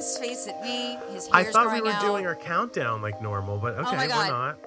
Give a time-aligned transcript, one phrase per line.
[0.00, 0.96] Face at me.
[1.12, 2.00] His hair's I thought we growing were out.
[2.02, 4.58] doing our countdown like normal, but oh okay, Oh my we're not.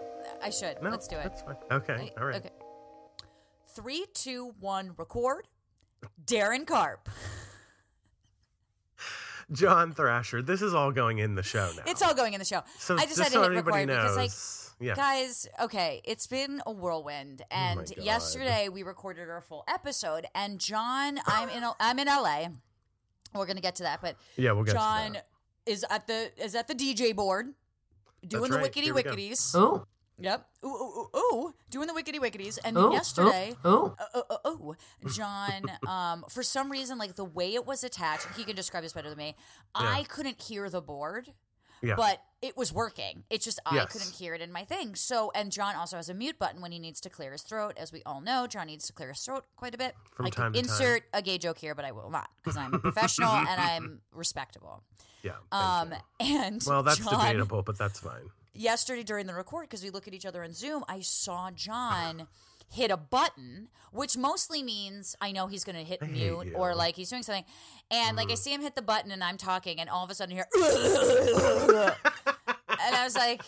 [0.44, 0.82] I should.
[0.82, 1.24] No, Let's do it.
[1.24, 1.56] That's fine.
[1.72, 2.36] Okay, all right.
[2.38, 2.50] Okay.
[3.76, 5.48] Three, two, one, record.
[6.26, 7.08] Daryn Carp.
[9.52, 11.84] John Thrasher, this is all going in the show now.
[11.86, 12.62] It's all going in the show.
[12.78, 14.16] so I just, just had to so hit everybody record knows.
[14.16, 14.96] because, like, yeah.
[14.96, 17.98] guys, okay, it's been a whirlwind, Oh and God.
[17.98, 20.26] yesterday we recorded our full episode.
[20.34, 22.48] And John, I'm in, I'm in LA.
[23.34, 25.28] We're gonna get to that, but yeah, we'll get John to that.
[25.66, 27.54] is at the is at the DJ board
[28.28, 28.72] doing That's the right.
[28.72, 29.56] wickety Here wicketies.
[29.56, 29.86] Oh,
[30.20, 30.46] Yep.
[30.64, 32.60] Ooh, ooh, ooh, ooh, doing the wickety wicketies.
[32.64, 34.76] And oh, yesterday, Oh, oh,
[35.12, 38.94] John, um, for some reason, like the way it was attached, he can describe this
[38.94, 39.36] better than me.
[39.74, 41.30] I couldn't hear the board,
[41.82, 41.96] Yeah.
[41.96, 43.24] but it was working.
[43.30, 43.92] It's just I Yes.
[43.92, 44.96] couldn't hear it in my thing.
[44.96, 47.76] So, and John also has a mute button when he needs to clear his throat.
[47.78, 49.96] As we all know, John needs to clear his throat quite a bit.
[50.16, 50.72] From I time can to time.
[50.78, 54.02] insert a gay joke here, but I will not because I'm a professional and I'm
[54.14, 54.84] respectable.
[55.22, 55.34] yeah.
[55.52, 56.38] Um, you.
[56.46, 58.30] and Well, that's John, debatable, but that's fine.
[58.54, 62.28] yesterday during the record because we look at each other in Zoom, I saw John
[62.72, 66.54] hit a button, which mostly means I know he's going to hit mute you.
[66.56, 67.44] Or like he's doing something.
[67.90, 70.16] And like I see him hit the button and I'm talking, and all of a
[70.16, 70.64] sudden here, and
[72.96, 73.42] I was like,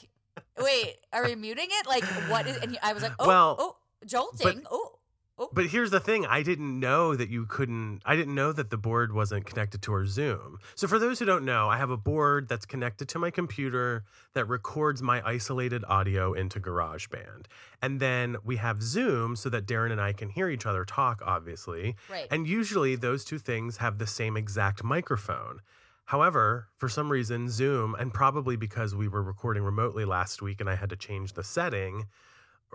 [0.59, 1.88] "Wait, are we muting it?
[1.88, 4.92] Like what?" And he, I was like, "Oh, Well, oh, jolting, oh."
[5.39, 8.02] Oh, But here's the thing: I didn't know that you couldn't.
[8.06, 10.59] I didn't know that the board wasn't connected to our Zoom.
[10.75, 14.03] So for those who don't know, I have a board that's connected to my computer
[14.34, 17.45] that records my isolated audio into GarageBand,
[17.81, 21.24] and then we have Zoom so that Daryn and I can hear each other talk,
[21.25, 21.96] obviously.
[22.12, 22.28] right.
[22.30, 25.62] And usually those two things have the same exact microphone.
[26.06, 30.69] However, for some reason, Zoom, and probably because we were recording remotely last week and
[30.69, 32.06] I had to change the setting,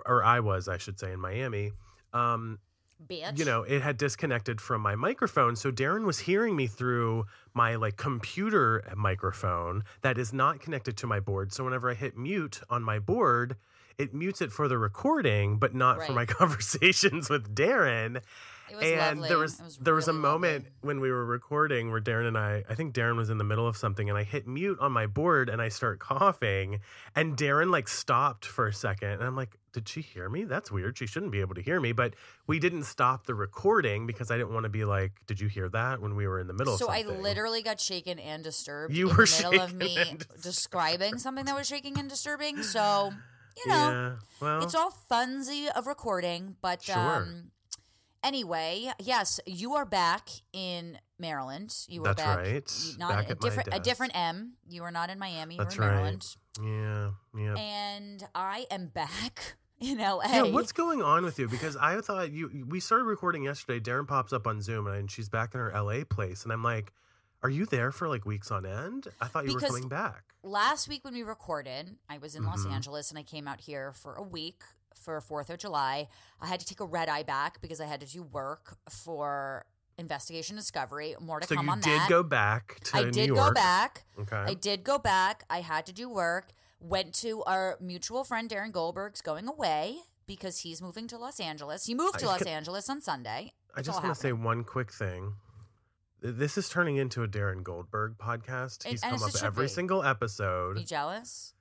[0.07, 1.73] or I was, I should say, in Miami,
[2.13, 2.59] um,
[3.07, 3.39] Bitch.
[3.39, 5.57] you know, it had disconnected from my microphone.
[5.57, 11.07] So Daryn was hearing me through my like computer microphone that is not connected to
[11.07, 11.53] my board.
[11.53, 13.57] So whenever I hit mute on my board,
[13.99, 18.21] it mutes it for the recording, but not for my conversations with Daryn
[18.71, 19.29] it was and lovely.
[19.29, 20.49] there was, was there was a really lovely.
[20.49, 23.45] moment when we were recording where Daryn and I I think Daryn was in the
[23.45, 26.81] middle of something and I hit mute on my board and I start coughing
[27.15, 30.73] and Daryn like stopped for a second and I'm like did she hear me that's
[30.73, 32.15] weird she shouldn't be able to hear me but
[32.49, 35.69] we didn't stop the recording because I didn't want to be like did you hear
[35.69, 39.09] that when we were in the middle So I literally got shaken and disturbed You
[39.11, 42.63] in were the middle of me describing something that was shaking and disturbing.
[42.65, 43.13] So,
[43.57, 46.97] you know, yeah well it's all funsy of recording, but Sure.
[46.97, 47.53] um
[48.25, 51.75] anyway, yes, you are back in Maryland.
[51.89, 52.97] You are That's back right.
[52.99, 54.55] not Back a different a different M.
[54.69, 55.97] You are not in Miami, you That's were in right.
[55.97, 56.27] Maryland.
[56.61, 59.57] yeah yeah And I am back
[59.93, 60.23] in LA.
[60.29, 61.49] Yeah, what's going on with you?
[61.49, 63.79] Because I thought you we started recording yesterday.
[63.81, 66.93] Daryn pops up on Zoom and she's back in her LA place, and I'm like,
[67.43, 69.09] "Are you there for like weeks on end?
[69.21, 72.45] I thought you Because- were coming back." last week when we recorded, I was in
[72.45, 72.73] Los Mhm.
[72.73, 74.63] Angeles and I came out here for a week
[74.95, 76.09] for 4th of July.
[76.41, 79.67] I had to take a red eye back because I had to do work for
[79.99, 81.17] Investigation Discovery.
[81.21, 81.85] More to So come on that.
[81.85, 83.49] So you did go back to I New did York.
[83.49, 84.05] go back.
[84.21, 84.37] Okay.
[84.37, 85.45] I did go back.
[85.51, 86.53] I had to do work.
[86.81, 89.97] Went to our mutual friend Darren Goldberg's going away
[90.27, 91.87] because he's moving to Los Angeles.
[91.87, 93.53] He moved to Los can- Angeles on Sunday.
[93.75, 95.35] I just want to say one quick thing.
[96.21, 98.85] This is turning into a Darren Goldberg podcast.
[98.87, 99.69] It- He's come up every be.
[99.69, 100.79] single Are episode.
[100.79, 101.55] you jealous?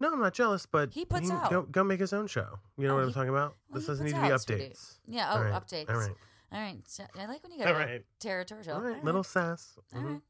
[0.00, 1.50] No, I'm not jealous, but He puts can out.
[1.50, 2.58] Go, go make his own show.
[2.76, 3.54] You know Oh, what I'm talking about?
[3.70, 4.98] well, this doesn't need to be updates.
[5.06, 5.28] Yeah.
[5.32, 5.88] Oh, All right, updates.
[5.90, 6.14] All right.
[6.52, 6.78] All right.
[6.88, 8.04] So I like when you get go right.
[8.20, 8.74] territorial.
[8.76, 9.04] All All right.
[9.04, 9.74] Little sass.
[9.94, 10.20] All Mhm.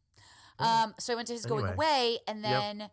[0.60, 0.82] right.
[0.84, 2.90] Um, so I went to his going away, and Yep.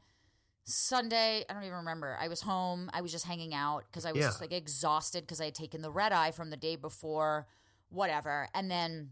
[0.70, 2.18] Sunday, I don't even remember.
[2.20, 2.90] I was home.
[2.94, 4.28] I was just hanging out because I was Yeah.
[4.28, 7.48] just like exhausted because I had taken the red eye from the day before,
[7.90, 8.48] whatever.
[8.54, 9.12] And then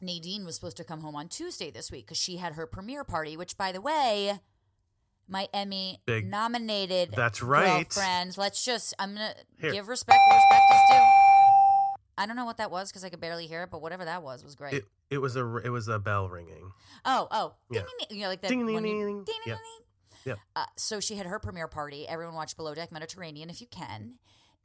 [0.00, 3.04] Nadine was supposed to come home on Tuesday this week because she had her premiere
[3.04, 4.40] party, which, by the way,
[5.28, 7.88] my Emmy Big- nominated That's right.
[7.88, 8.36] girlfriends.
[8.36, 9.72] Let's just, I'm going to Here.
[9.72, 11.04] give respect where respect is due.
[12.18, 14.22] I don't know what that was because I could barely hear it, but whatever that
[14.22, 14.74] was was great.
[14.74, 16.70] It it was a it was a bell ringing.
[17.06, 17.80] Oh, oh, Yeah.
[17.80, 18.18] ding, ding, ding.
[18.18, 18.48] You know, like that.
[18.48, 19.16] Ding, ding, when you- ding, ding.
[19.24, 19.58] ding, ding, Yep.
[19.58, 19.81] ding.
[20.24, 20.38] Yep.
[20.56, 22.06] Uh, so she had her premiere party.
[22.08, 24.14] Everyone watched Below Deck Mediterranean if you can.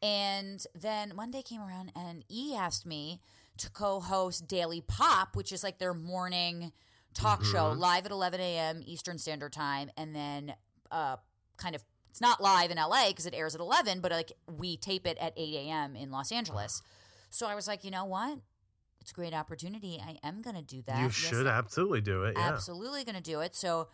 [0.01, 3.19] And then Monday came around, and E asked me
[3.57, 6.71] to co-host Daily Pop, which is like their morning
[7.15, 7.79] talk show, Mhm.
[7.79, 8.83] live at 11 a.m.
[8.85, 10.55] Eastern Standard Time, and then
[10.91, 11.17] uh,
[11.57, 14.77] kind of it's not live in LA because it airs at 11, but like we
[14.77, 15.95] tape it at 8 a.m.
[15.95, 16.81] in Los Angeles.
[17.29, 18.39] So I was like, you know what?
[19.01, 20.01] It's a great opportunity.
[20.01, 20.97] I am going to do that.
[20.97, 22.35] you Yes, should absolutely do it.
[22.37, 22.47] Yeah.
[22.47, 23.53] absolutely going to do it.
[23.53, 23.89] So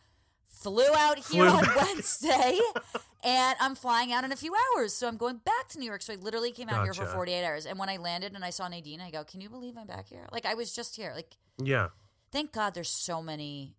[0.54, 1.76] flew out here Flew on back.
[1.76, 2.58] Wednesday
[3.24, 4.94] and I'm flying out in a few hours.
[4.94, 6.02] So I'm going back to New York.
[6.02, 7.66] So I literally came out here for 48 hours.
[7.66, 10.08] And when I landed and I saw Nadine, I go, "Can you believe I'm back
[10.08, 11.12] here?" Like I was just here.
[11.16, 11.90] Like Yeah.
[12.32, 13.76] thank God there's so many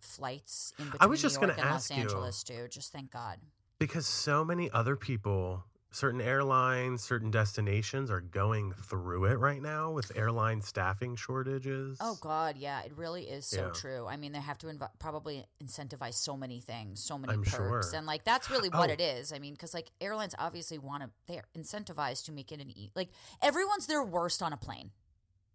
[0.00, 2.02] flights in between I was New just York gonna and Los ask you.
[2.02, 2.66] Angeles too.
[2.68, 3.38] Just thank God.
[3.78, 5.64] because so many other people
[5.94, 12.18] certain airlines certain destinations are going through it right now with airline staffing shortages Oh
[12.20, 13.70] God, yeah, it really is so Yeah.
[13.72, 14.06] true.
[14.08, 17.90] I mean, they have to inv- probably incentivize so many things, so many I'm perks,
[17.90, 17.96] sure.
[17.96, 18.92] and like that's really what Oh.
[18.92, 19.32] it is.
[19.32, 22.90] I mean, because like airlines obviously want to, they're incentivized to make it an e.
[22.96, 23.10] Like
[23.40, 24.90] everyone's their worst on a plane.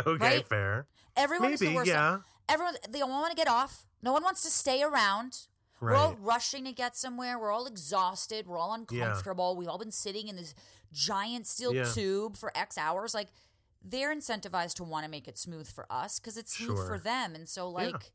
[0.06, 0.48] okay right?
[0.48, 1.88] fair Everyone's the worst.
[1.88, 2.20] yeah
[2.50, 3.86] Everyone, they all want to get off.
[4.02, 5.48] No one wants to stay around.
[5.82, 7.40] We're all rushing to get somewhere.
[7.40, 8.48] We're all exhausted.
[8.48, 9.06] We're all Yeah.
[9.06, 9.56] uncomfortable.
[9.56, 10.54] We've all been sitting in this
[10.94, 11.92] giant steel Yeah.
[11.92, 13.14] tube for X hours.
[13.14, 13.30] Like
[13.84, 16.86] they're incentivized to want to make it smooth for us because it's smooth Sure.
[16.88, 17.34] for them.
[17.34, 18.12] And so, like,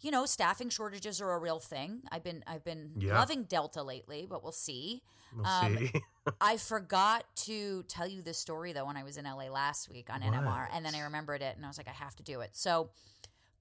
[0.00, 2.02] you know, staffing shortages are a real thing.
[2.12, 3.18] I've been I've been Yeah.
[3.18, 5.02] loving Delta lately, but we'll see.
[5.34, 5.92] we'll um, see
[6.40, 10.10] I forgot to tell you this story though when I was in LA last week
[10.10, 12.40] on NMR, and then I remembered it, and I was like, I have to do
[12.42, 12.54] it.
[12.56, 12.90] So,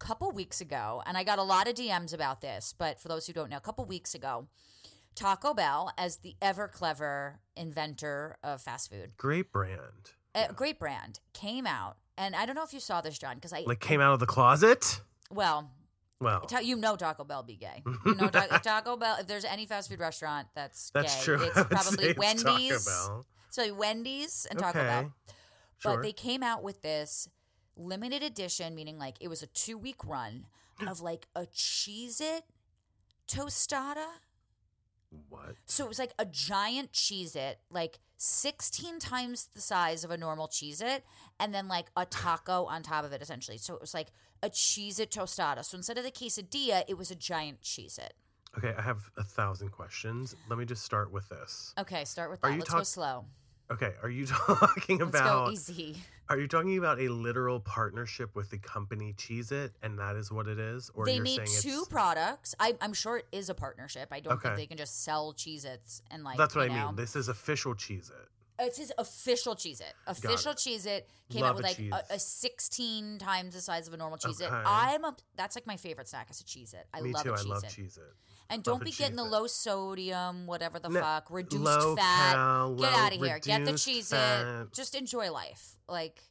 [0.06, 3.26] couple weeks ago, and I got a lot of DMs about this, but for those
[3.26, 4.48] who don't know, a couple weeks ago,
[5.16, 11.20] Taco Bell, as the ever clever inventor of fast food, great brand a great brand,
[11.34, 14.02] came out, and I don't know if you saw this, John, because I like came
[14.02, 15.72] out of the closet well.
[16.20, 17.84] well You know Taco Bell be gay.
[18.06, 19.18] You know Ta- Taco Bell.
[19.20, 22.86] If there's any fast food restaurant that's that's gay, true it's probably it's Wendy's.
[22.86, 23.26] Taco Bell.
[23.50, 25.14] So Wendy's and Taco okay Bell.
[25.80, 27.30] sure But they came out with this
[27.78, 30.46] limited edition, meaning like it was a two week run
[30.88, 32.44] of like a Cheez It
[33.28, 34.06] tostada.
[35.30, 40.12] what So it was like a giant Cheez It, like 16 times the size of
[40.12, 41.04] a normal Cheez It,
[41.40, 43.58] and then like a taco on top of it, essentially.
[43.58, 44.12] So it was like
[44.44, 45.64] a Cheez It tostada.
[45.64, 48.14] So instead of the quesadilla, it was a giant Cheez It.
[48.58, 52.40] okay i have a thousand questions let me just start with this Okay, start with
[52.42, 52.48] that.
[52.48, 53.26] Are you Let's go slow.
[53.72, 55.96] Okay are you talking about easy.
[56.28, 60.32] Are you talking about a literal partnership with the company Cheez It and that is
[60.32, 60.90] what it is?
[60.96, 62.56] Or they you're made saying two it's products.
[62.60, 64.10] I, I'm sure it is a partnership.
[64.12, 64.48] I don't Okay.
[64.50, 66.40] think they can just sell Cheez Its and like.
[66.40, 66.88] That's what I know.
[66.88, 66.96] mean.
[66.96, 68.28] This is official Cheez It.
[68.58, 69.94] It's his official Cheez It.
[70.08, 70.54] Official.
[70.54, 73.94] Cheez It came Love out with a like a, a 16 times the size of
[73.94, 74.46] a normal Cheez It.
[74.46, 74.64] Okay.
[74.66, 76.88] I'm a, that's like my favorite snack is a Cheez It.
[76.92, 77.34] I Me love too.
[77.34, 77.64] a I love.
[77.66, 78.14] Cheez It.
[78.50, 82.34] And don't be getting the low sodium, whatever the No, fuck, reduced fat.
[82.34, 83.40] cal, Get out of here.
[83.40, 84.10] Get the cheese.
[84.10, 84.62] Cheez fat.
[84.62, 84.74] It.
[84.74, 85.78] Just enjoy life.
[85.90, 86.22] Like,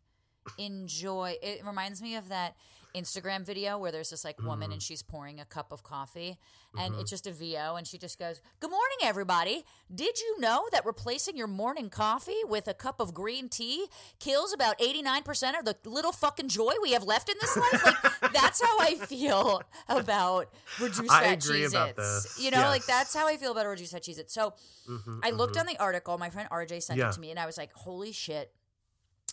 [0.59, 1.37] enjoy.
[1.43, 2.55] It reminds me of that
[2.95, 4.73] Instagram video where there's this like woman Mm-hmm.
[4.75, 6.39] and she's pouring a cup of coffee
[6.79, 9.65] and it's just a VO and she just goes, Good morning, everybody.
[9.93, 13.87] Did you know that replacing your morning coffee with a cup of green tea
[14.21, 17.85] kills about 89% of the little fucking joy we have left in this life?
[17.85, 20.49] Like, that's how I feel about
[20.81, 22.39] reduced I fat Cheez-Its.
[22.41, 24.33] You know, like that's how I feel about reduced fat Cheez-Its.
[24.33, 24.55] So
[24.89, 25.61] Mhm, I looked mhm.
[25.61, 26.17] on the article.
[26.19, 27.09] My friend RJ sent Yeah.
[27.09, 28.53] it to me, and I was like, "Holy shit,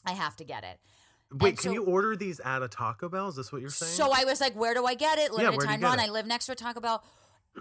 [0.05, 0.79] I have to get it."
[1.33, 3.27] Wait, and can you order these at a Taco Bell?
[3.29, 3.91] Is this what you're saying?
[3.93, 5.99] So I was like, "Where do I get it?" Limited where'd time run.
[5.99, 7.03] I live next to a Taco Bell,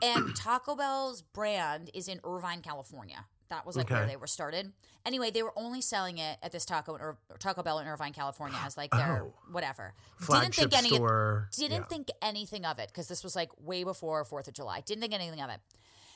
[0.03, 3.27] and Taco Bell's brand is in Irvine, California.
[3.49, 4.73] That was like where they were started.
[5.05, 8.57] Anyway, they were only selling it at this Taco Ir- Taco Bell in Irvine, California,
[8.65, 9.35] as like their Oh.
[9.51, 9.95] whatever.
[10.21, 11.49] Flagship didn't think any store.
[11.57, 11.87] didn't yeah.
[11.87, 14.83] think anything of it because this was like way before Fourth of July.
[14.83, 15.61] Didn't think anything of it.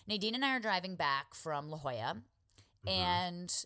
[0.07, 2.19] Nadine and I are driving back from La Jolla,
[2.87, 2.89] Mm-hmm.
[2.89, 3.65] and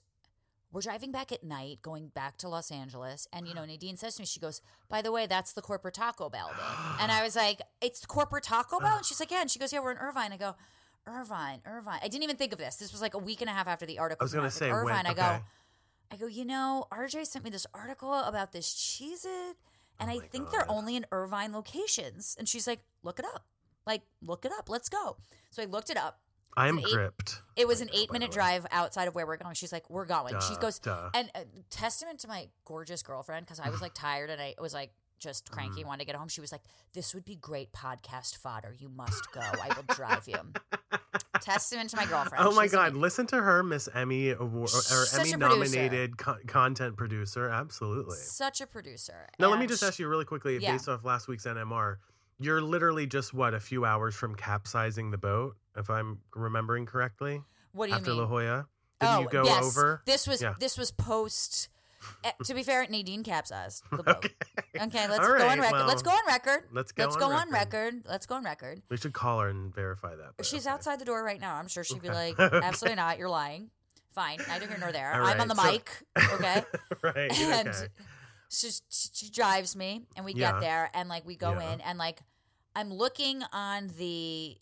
[0.73, 3.27] we're driving back at night, going back to Los Angeles.
[3.33, 5.95] And you know, Nadine says to me, she goes, "By the way, that's the corporate
[5.95, 7.03] Taco Bell." Day.
[7.03, 9.73] and I was like, "It's corporate Taco Bell?" And she's like, "Yeah." And she goes,
[9.73, 10.55] "Yeah, we're in Irvine." I go.
[11.07, 12.01] Irvine, Irvine.
[12.03, 12.77] I didn't even think of this.
[12.77, 14.23] This was like a week and a half after the article.
[14.23, 14.43] I was out.
[14.43, 15.07] Like, say Irvine.
[15.07, 15.21] I okay.
[15.21, 15.41] go,
[16.11, 19.55] I go, you know, RJ sent me this article about this Cheez It, oh
[20.01, 22.37] and Oh I think they're only in Irvine locations.
[22.39, 23.45] And she's like, look it up.
[23.87, 24.69] Like, look it up.
[24.69, 25.17] Let's go.
[25.51, 26.21] So I looked it up.
[26.59, 27.43] I'm an eight- gripped.
[27.57, 29.55] It was an eight minute drive outside of where we're going.
[29.55, 30.35] She's like, we're going.
[30.49, 31.11] she goes, duh.
[31.15, 34.73] and uh, testament to my gorgeous girlfriend, because I was like tired and I was
[34.75, 35.87] like, just cranky, Mm.
[35.87, 36.29] wanted to get home.
[36.29, 36.61] She was like,
[36.93, 38.73] "This would be great podcast fodder.
[38.79, 39.41] You must go.
[39.41, 40.37] I will drive you."
[41.41, 42.45] Testament to my girlfriend.
[42.47, 42.89] Oh my She's God!
[42.91, 44.69] ama- Listen to her, Miss Emmy award or
[45.07, 47.49] Such Emmy nominated co- content producer.
[47.49, 48.17] Absolutely.
[48.17, 49.27] Such a producer.
[49.39, 50.73] Now, let me just ask you really quickly, Yeah.
[50.73, 51.97] based off last week's NMR,
[52.39, 57.43] you're literally just what a few hours from capsizing the boat, if I'm remembering correctly,
[57.73, 58.21] What do you after mean?
[58.21, 58.67] La Jolla.
[59.01, 59.65] Did oh, you go yes.
[59.65, 60.03] over?
[60.07, 60.55] This was Yeah.
[60.59, 61.69] this was post.
[62.25, 64.17] eh, to be fair, Nadine capsized the boat.
[64.17, 64.35] Okay.
[64.81, 65.87] Okay, let's All go on right, record.
[65.87, 66.65] let's go on record.
[66.73, 67.05] Let's go.
[67.05, 67.47] Let's on go record.
[67.47, 67.95] on record.
[68.09, 68.83] Let's go on record.
[68.91, 70.33] We should call her and verify that.
[70.37, 70.73] but She's okay.
[70.75, 71.55] outside the door right now.
[71.57, 72.35] I'm sure she'd be Okay.
[72.39, 73.19] like, "Absolutely not.
[73.19, 73.71] You're lying."
[74.15, 75.13] Fine, neither here nor there.
[75.15, 75.83] All I'm on the right,
[76.17, 76.33] mic.
[76.35, 76.65] Okay.
[77.03, 77.41] right.
[77.41, 77.87] and okay.
[78.49, 80.53] she, she drives me and we Yeah.
[80.53, 81.75] get there and like we go Yeah.
[81.75, 82.21] in and like
[82.75, 84.57] i'm looking on the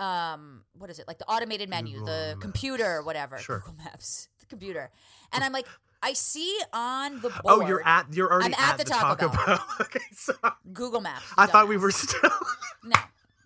[0.00, 2.40] um what is it like the automated menu Google the Maps.
[2.40, 3.58] computer whatever Sure.
[3.60, 4.90] google maps the computer
[5.32, 5.66] and i'm like
[6.02, 8.06] i see on the board Oh, you're at.
[8.12, 9.62] You're already I'm at the Taco Bell.
[9.82, 10.32] okay, so
[10.72, 12.30] google maps I thought we were still.
[12.82, 12.96] No.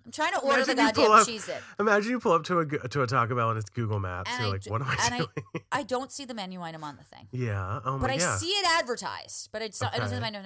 [0.07, 1.61] I'm trying to order Imagine the goddamn up- cheese it.
[1.81, 4.31] Imagine you pull up to a to a Taco Bell and it's Google Maps.
[4.31, 5.65] And You're I like, d- what am I and doing?
[5.73, 7.27] I don't see the menu item on the thing.
[7.33, 7.81] yeah.
[7.85, 8.01] Oh my god.
[8.03, 8.37] But I yeah.
[8.37, 9.49] see it advertised.
[9.51, 10.41] But it's not, I don't see the menu.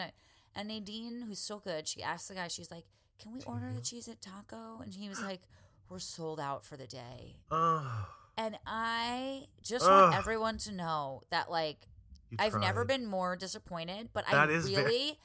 [0.55, 2.85] And Nadine, who's so good, she asked the guy, she's like,
[3.21, 4.81] Can we order the cheese at taco?
[4.83, 5.41] And he was like,
[5.88, 7.37] We're sold out for the day.
[7.50, 11.88] Oh, And I just want everyone to know that like
[12.38, 15.18] I've never been more disappointed, but That I really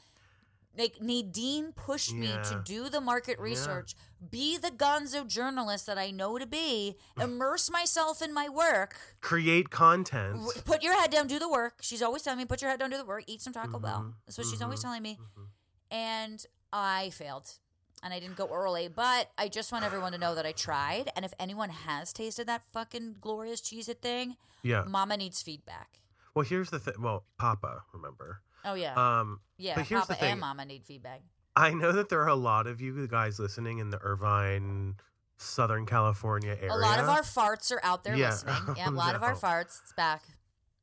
[0.75, 3.93] like Nadine pushed me to do the market research,
[4.32, 9.70] be the gonzo journalist that I know to be, immerse myself in my work, create
[9.70, 10.39] content.
[10.41, 11.75] r- put your head down, do the work.
[11.82, 14.01] She's always telling me, put your head down, do the work, eat some Taco Bell.
[14.01, 15.20] Mhm, That's what she's always mhm, telling me.
[15.22, 15.48] mhm.
[15.91, 17.60] And I failed.
[18.04, 21.10] And I didn't go early, but I just want everyone to know that I tried.
[21.16, 24.84] And if anyone has tasted that fucking glorious cheese it thing, Yeah.
[24.86, 26.00] Mama needs feedback.
[26.36, 26.96] Well, here's the thing.
[27.00, 28.42] Well, Papa, remember?
[28.66, 29.76] Oh yeah, Um, yeah.
[29.76, 30.32] but here's Papa the thing.
[30.34, 31.22] and Mama need feedback.
[31.56, 34.96] I know that there are a lot of you guys listening in the Irvine,
[35.38, 36.74] Southern California area.
[36.74, 38.30] A lot of our farts are out there Yeah.
[38.32, 38.56] listening.
[38.78, 39.80] Yeah, a Oh, lot of our farts.
[39.82, 40.24] It's back.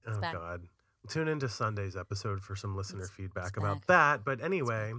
[0.07, 0.35] oh back.
[0.35, 0.69] God.
[1.09, 3.87] Tune into Sunday's episode for some listener It's- feedback it's about back.
[3.87, 4.25] that.
[4.25, 4.93] But anyway,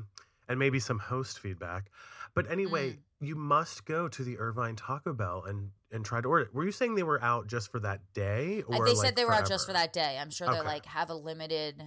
[0.51, 1.89] and maybe some host feedback.
[2.35, 2.97] But anyway, Mm.
[3.19, 6.53] you must go to the Irvine Taco Bell and and try to order it.
[6.53, 8.63] Were you saying they were out just for that day?
[8.71, 10.17] Uh, Or they like said they were out just for that day.
[10.21, 10.67] I'm sure they Okay.
[10.67, 11.75] like have a limited.
[11.79, 11.85] You know,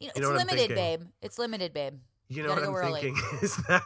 [0.00, 1.02] You it's know I'm limited, babe.
[1.22, 1.94] It's limited, babe.
[2.28, 3.00] You know gotta what go I'm early.
[3.02, 3.82] thinking is that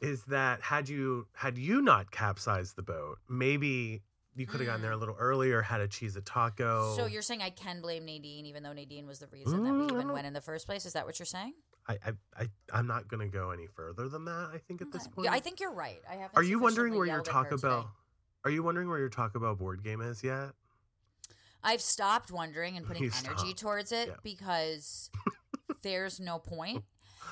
[0.00, 4.02] is that had you had you not capsized the boat, maybe
[4.36, 6.92] you could have gotten there a little earlier, had a cheese a taco.
[6.92, 6.96] Mm.
[6.96, 9.78] So you're saying I can blame Nadine, even though Nadine was the reason that Mm,
[9.88, 10.86] we even went in the first place?
[10.86, 11.54] Is that what you're saying?
[11.88, 14.50] I, I, I I'm not gonna go any further than that.
[14.52, 15.24] I think at this point.
[15.26, 16.00] Yeah, I think you're right.
[16.08, 16.36] I haven't.
[16.36, 17.68] Are you wondering where your yelled at her Taco today.
[17.68, 17.90] Bell?
[18.44, 20.50] Are you wondering where your Taco Bell board game is yet?
[21.64, 23.58] I've stopped wondering and putting You energy stopped.
[23.58, 24.14] towards it Yeah.
[24.22, 25.10] because
[25.82, 26.84] there's no point.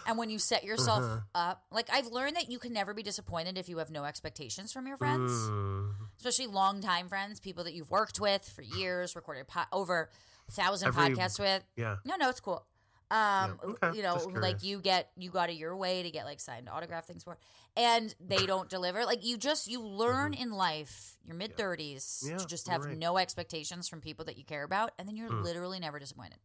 [0.09, 1.21] And when you set yourself Uh-huh.
[1.35, 4.73] up, like I've learned that you can never be disappointed if you have no expectations
[4.73, 5.95] from your friends, Mm.
[6.19, 10.11] especially longtime friends, people that you've worked with for years, recorded po- over
[10.49, 11.65] a thousand Every- podcasts with.
[11.77, 11.97] Yeah.
[12.05, 12.65] No, no, it's cool.
[13.11, 16.25] Um, Yeah, okay, you know, like you get you got it your way to get
[16.25, 17.39] like signed autograph things for,
[17.77, 19.05] and they don't deliver.
[19.05, 22.37] Like you just you learn in life, your mid thirties, Mm-hmm.
[22.37, 22.99] Yeah, to just have right.
[22.99, 25.43] no expectations from people that you care about, and then you're Mm.
[25.45, 26.39] literally never disappointed.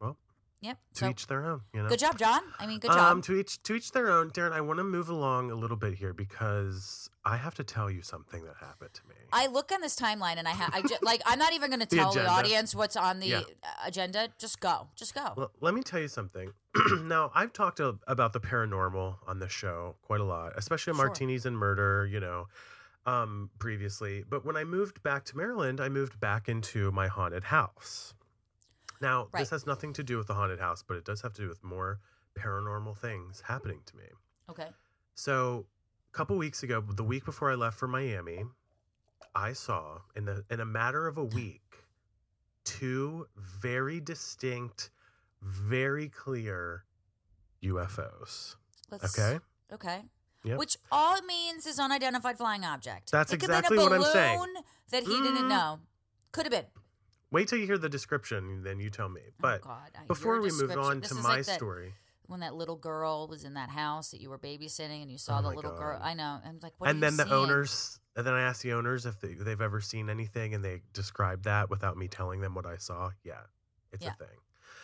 [0.00, 0.16] Well,
[0.62, 0.78] Yep.
[0.94, 1.62] to So each their own.
[1.72, 1.88] You know.
[1.88, 2.42] good job, John.
[2.58, 3.12] I mean, good job.
[3.12, 4.30] Um, to each to each their own.
[4.30, 7.90] Daryn, I want to move along a little bit here because I have to tell
[7.90, 9.14] you something that happened to me.
[9.32, 11.80] I look on this timeline and I have I just like I'm not even going
[11.80, 12.30] to The tell the agenda.
[12.38, 13.40] audience what's on the Yeah.
[13.86, 14.28] agenda.
[14.38, 15.32] Just go, just go.
[15.36, 16.52] Well, let me tell you something.
[17.04, 21.06] now, I've talked a, about the paranormal on the show quite a lot, especially Sure.
[21.06, 22.46] martinis and murder, you know,
[23.06, 24.24] um, previously.
[24.28, 28.14] But when I moved back to Maryland, I moved back into my haunted house.
[29.00, 29.40] Now, Right.
[29.40, 31.48] this has nothing to do with the haunted house, but it does have to do
[31.48, 32.00] with more
[32.34, 34.04] paranormal things happening to me.
[34.48, 34.72] okay.
[35.14, 35.66] So,
[36.08, 38.44] a couple weeks ago, the week before I left for Miami,
[39.34, 41.86] I saw in the in a matter of a week
[42.64, 44.90] two very distinct,
[45.42, 46.84] very clear
[47.62, 48.56] UFOs.
[48.90, 49.38] Let's, Okay?
[49.72, 50.02] Okay.
[50.44, 50.58] Yep.
[50.58, 53.10] Which all it means is unidentified flying object.
[53.10, 54.54] That's it exactly what I'm saying.
[54.90, 55.48] That he didn't Mm.
[55.48, 55.80] know.
[56.32, 56.66] Could have been.
[57.32, 59.20] Wait till you hear the description, then you tell me.
[59.26, 60.06] Oh, but oh God.
[60.08, 61.94] Before we move on this to my like that- story,
[62.26, 65.38] When that little girl was in that house that you were babysitting and you saw
[65.38, 65.98] Oh the little girl.
[66.02, 66.40] I know.
[66.44, 67.34] I'm like, what and then the seeing?
[67.34, 70.82] owners, and then I asked the owners if they, they've ever seen anything, and they
[70.92, 73.10] described that without me telling them what I saw.
[73.24, 73.40] Yeah,
[73.92, 74.12] it's Yeah.
[74.12, 74.36] a thing.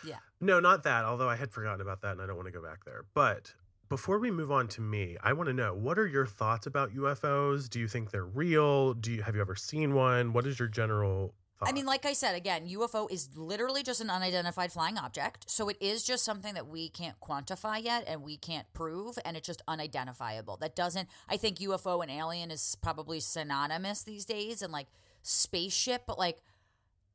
[0.05, 0.19] Yeah.
[0.39, 1.05] No, not that.
[1.05, 3.03] Although I had forgotten about that, and I don't want to go back there.
[3.13, 3.53] But
[3.89, 6.91] before we move on to me, I want to know what are your thoughts about
[6.93, 7.69] UFOs?
[7.69, 8.93] Do you think they're real?
[8.93, 10.33] Do you have you ever seen one?
[10.33, 11.33] What is your general?
[11.59, 11.69] Thought?
[11.69, 15.49] I mean, like I said, again, UFO is literally just an unidentified flying object.
[15.49, 19.35] So it is just something that we can't quantify yet and we can't prove, and
[19.35, 20.57] it's just unidentifiable.
[20.57, 24.87] That doesn't, I think UFO and alien is probably synonymous these days and like
[25.23, 26.43] spaceship, but like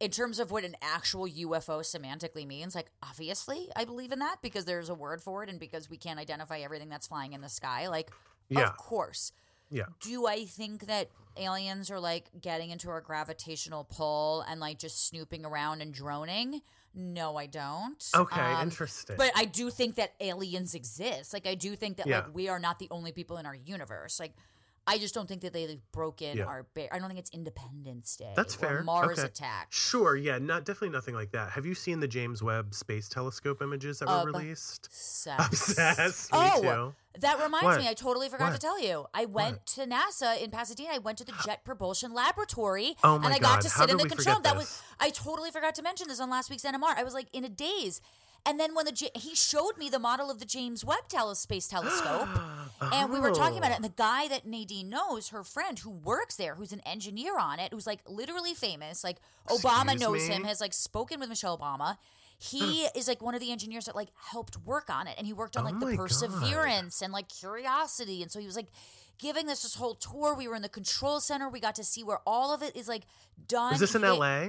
[0.00, 4.38] in terms of what an actual UFO semantically means, like obviously I believe in that
[4.42, 7.40] because there's a word for it and because we can't identify everything that's flying in
[7.42, 7.87] the sky.
[7.87, 8.11] Like,
[8.49, 9.30] yeah, of course.
[9.73, 9.87] Yeah.
[10.00, 15.09] Do I think that aliens are like getting into our gravitational pull and like just
[15.09, 16.61] snooping around and droning?
[16.95, 18.05] No, I don't.
[18.14, 19.17] Okay, Um, interesting.
[19.17, 21.33] But I do think that aliens exist.
[21.33, 22.19] Like I do think that Yeah.
[22.21, 24.21] like we are not the only people in our universe.
[24.21, 24.35] Like
[24.85, 26.45] I just don't think that they like, broke in Yeah.
[26.47, 26.67] our.
[26.75, 28.33] Ba- I don't think it's Independence Day.
[28.35, 28.83] That's fair.
[28.83, 29.29] Mars Okay.
[29.29, 29.69] attack.
[29.71, 31.51] Sure, yeah, not definitely nothing like that.
[31.53, 34.87] Have you seen the James Webb Space Telescope images that were released?
[34.87, 35.47] Obsessed.
[35.71, 36.33] Obsessed.
[36.33, 37.21] Me Oh, too.
[37.21, 37.79] that reminds What?
[37.81, 37.89] me.
[37.89, 39.07] I totally forgot to tell you.
[39.15, 40.91] I went to NASA in Pasadena.
[40.95, 43.83] I went to the Jet Propulsion Laboratory, Oh my and I God, got to how
[43.87, 44.41] sit in the control.
[44.41, 46.97] That was I totally forgot to mention this on last week's NMR.
[46.97, 48.01] I was like in a daze,
[48.44, 51.68] And then when the he showed me the model of the James Webb tele- Space
[51.68, 52.90] Telescope, uh-huh.
[52.92, 53.75] and we were talking about it.
[53.75, 53.76] Oh.
[53.76, 53.94] And the oh.
[53.96, 57.87] guy that Nadine knows, her friend who works there, who's an engineer on it, who's
[57.87, 59.18] like literally famous, like
[59.49, 60.34] Obama Excuse knows me?
[60.34, 61.99] him, has like spoken with Michelle Obama.
[62.38, 65.32] He is like one of the engineers that like helped work on it, and he
[65.32, 66.08] worked on Oh like my the God.
[66.08, 68.66] perseverance and like curiosity, and so he was like
[69.18, 70.34] giving us this whole tour.
[70.34, 71.49] We were in the control center.
[71.49, 73.02] We got to see where all of it is like
[73.46, 73.75] done.
[73.75, 74.49] Is this in He- LA?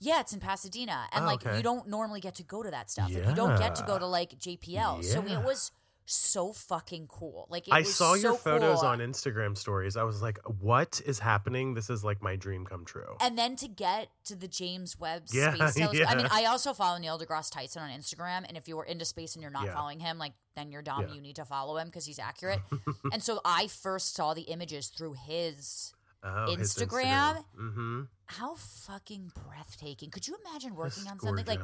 [0.00, 1.56] Yeah, it's in Pasadena, and Oh, like okay.
[1.56, 3.12] you don't normally get to go to that stuff.
[3.14, 5.04] Like, you don't get to go to like JPL.
[5.04, 5.70] So it was
[6.06, 7.46] so fucking cool.
[7.50, 8.88] Like it I was saw your so photos cool.
[8.88, 9.96] on Instagram stories.
[9.96, 11.74] I was like, what is happening?
[11.74, 13.14] This is like my dream come true.
[13.20, 16.10] And then to get to the James Webb Yeah, Space Telescope.
[16.10, 16.26] I mean.
[16.32, 19.42] I also follow Neil deGrasse Tyson on Instagram, and if you were into space and
[19.42, 19.74] you're not Yeah.
[19.74, 21.02] following him, like then you're dumb.
[21.08, 21.14] Yeah.
[21.14, 22.60] You need to follow him because he's accurate.
[23.12, 25.92] and so I first saw the images through his.
[26.22, 27.44] Oh, his Instagram?
[27.58, 28.02] Mm-hmm.
[28.26, 30.10] How fucking breathtaking!
[30.10, 31.60] Could you imagine working on something like?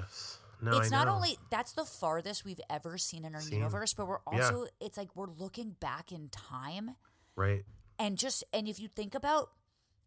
[0.62, 3.58] No, it's not only that's the farthest we've ever seen in our Seen.
[3.58, 4.44] universe, but we're Yeah.
[4.44, 6.96] also it's like we're looking back in time
[7.36, 7.64] right.
[7.98, 9.50] and just and if you think about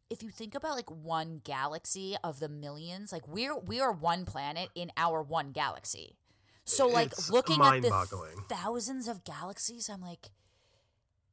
[0.09, 4.25] if you think about like one galaxy of the millions, like we're we are one
[4.25, 6.15] planet in our one galaxy.
[6.65, 10.29] So like It's looking at the thousands of galaxies, I'm like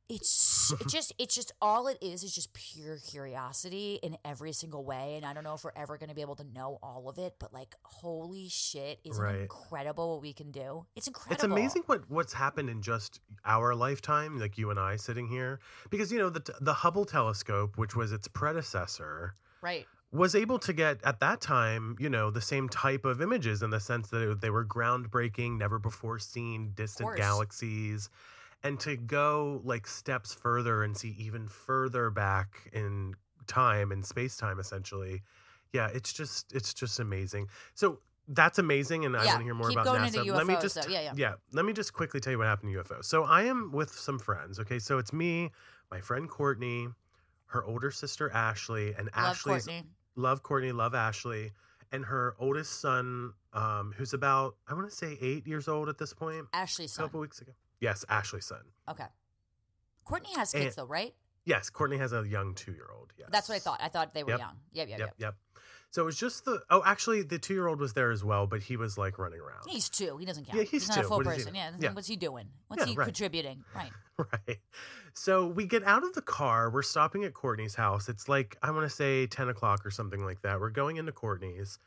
[0.09, 4.85] it's it just it's just all it is is just pure curiosity in every single
[4.85, 7.09] way and i don't know if we're ever going to be able to know all
[7.09, 9.35] of it but like holy shit is Right.
[9.37, 10.87] it incredible what we can do?
[10.95, 11.35] It's incredible.
[11.35, 15.61] It's amazing what what's happened in just our lifetime, like you and I sitting here,
[15.91, 19.87] because you know the the Hubble telescope, which was its predecessor, right.
[20.13, 23.71] was able to get at that time, you know, the same type of images in
[23.71, 28.09] the sense that it, they were groundbreaking, never before seen, distant galaxies,
[28.67, 33.15] and to go like steps further and see even further back in
[33.47, 35.23] time and space time, essentially.
[35.73, 37.49] Yeah, it's just it's just amazing.
[37.75, 40.19] So that's amazing, and I Yeah, want to hear more about NASA.
[40.19, 40.89] into let me just though.
[40.89, 41.13] Yeah, yeah.
[41.17, 43.05] yeah, let me just quickly tell you what happened to UFO.
[43.05, 44.59] So I am with some friends.
[44.61, 45.51] Okay, so it's me,
[45.91, 46.89] my friend Courtney,
[47.47, 49.53] her older sister Ashley, and Ashley.
[49.53, 51.53] love Ashley's courtney love Courtney, love Ashley,
[51.93, 55.99] and her oldest son, um, who's about I want to say eight years old at
[55.99, 56.47] this point.
[56.53, 57.53] ashley's A son couple weeks ago.
[57.81, 58.63] Yes, Ashley's son.
[58.89, 59.07] okay
[60.05, 61.15] courtney has kids And- though right
[61.49, 63.13] Yes, Courtney has a young two year old.
[63.17, 64.39] Yes, that's what i thought i thought they were Yep.
[64.41, 65.35] young yep yep Yep, yep.
[65.93, 68.47] So it was just the oh, actually the two year old was there as well,
[68.49, 69.63] but he was like running around.
[69.67, 70.19] He's two.
[70.19, 70.59] He doesn't count.
[70.59, 71.09] Yeah, he's not a two.
[71.09, 71.53] full What he person.
[71.55, 71.65] doing?
[71.65, 71.71] Yeah.
[71.81, 71.93] Yeah.
[71.95, 72.49] What's he doing?
[72.67, 73.05] What's Yeah, he right.
[73.07, 73.65] contributing?
[73.75, 73.93] Right.
[74.19, 74.59] Right.
[75.15, 76.71] So we get out of the car.
[76.71, 78.09] We're stopping at Courtney's house.
[78.09, 80.59] It's like, I want to say 10 o'clock or something like that.
[80.59, 81.79] We're going into Courtney's.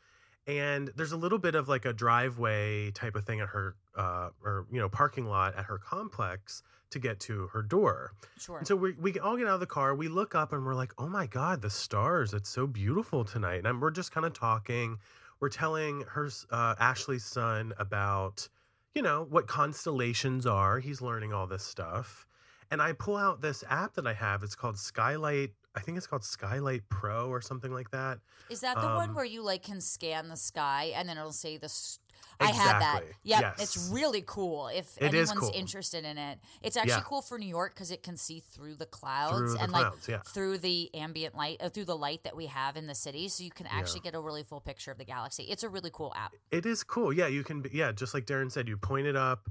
[0.46, 4.30] And there's a little bit of like a driveway type of thing at her, uh,
[4.42, 8.12] or, you know, parking lot at her complex to get to her door.
[8.36, 8.58] Sure.
[8.58, 9.94] And so we, we all get out of the car.
[9.94, 12.34] We look up and we're like, oh my God, the stars.
[12.34, 13.58] It's so beautiful tonight.
[13.58, 14.98] And I'm, we're just kind of talking.
[15.38, 18.48] We're telling her, uh, Ashley's son about,
[18.94, 20.80] you know, what constellations are.
[20.80, 22.26] He's learning all this stuff.
[22.72, 24.42] And I pull out this app that I have.
[24.42, 25.52] It's called Skylight.
[25.74, 28.18] I think it's called Skylight Pro or something like that.
[28.50, 31.32] Is that the one um, where you like can scan the sky and then it'll
[31.32, 31.68] say the?
[31.68, 32.00] St-
[32.42, 33.00] I had that.
[33.22, 34.68] Yep, it's really cool.
[34.68, 35.52] If It anyone's cool.
[35.54, 37.02] interested in it, it's actually Yeah.
[37.04, 40.08] cool for New York because it can see through the clouds Through the and clouds,
[40.08, 40.22] like yeah.
[40.32, 43.44] through the ambient light, uh, through the light that we have in the city, so
[43.44, 45.44] you can actually get a really full picture of the galaxy.
[45.44, 46.32] It's a really cool app.
[46.50, 47.12] It is cool.
[47.12, 47.60] Yeah, you can.
[47.60, 49.48] be- Yeah, just like Daryn said, you point it up,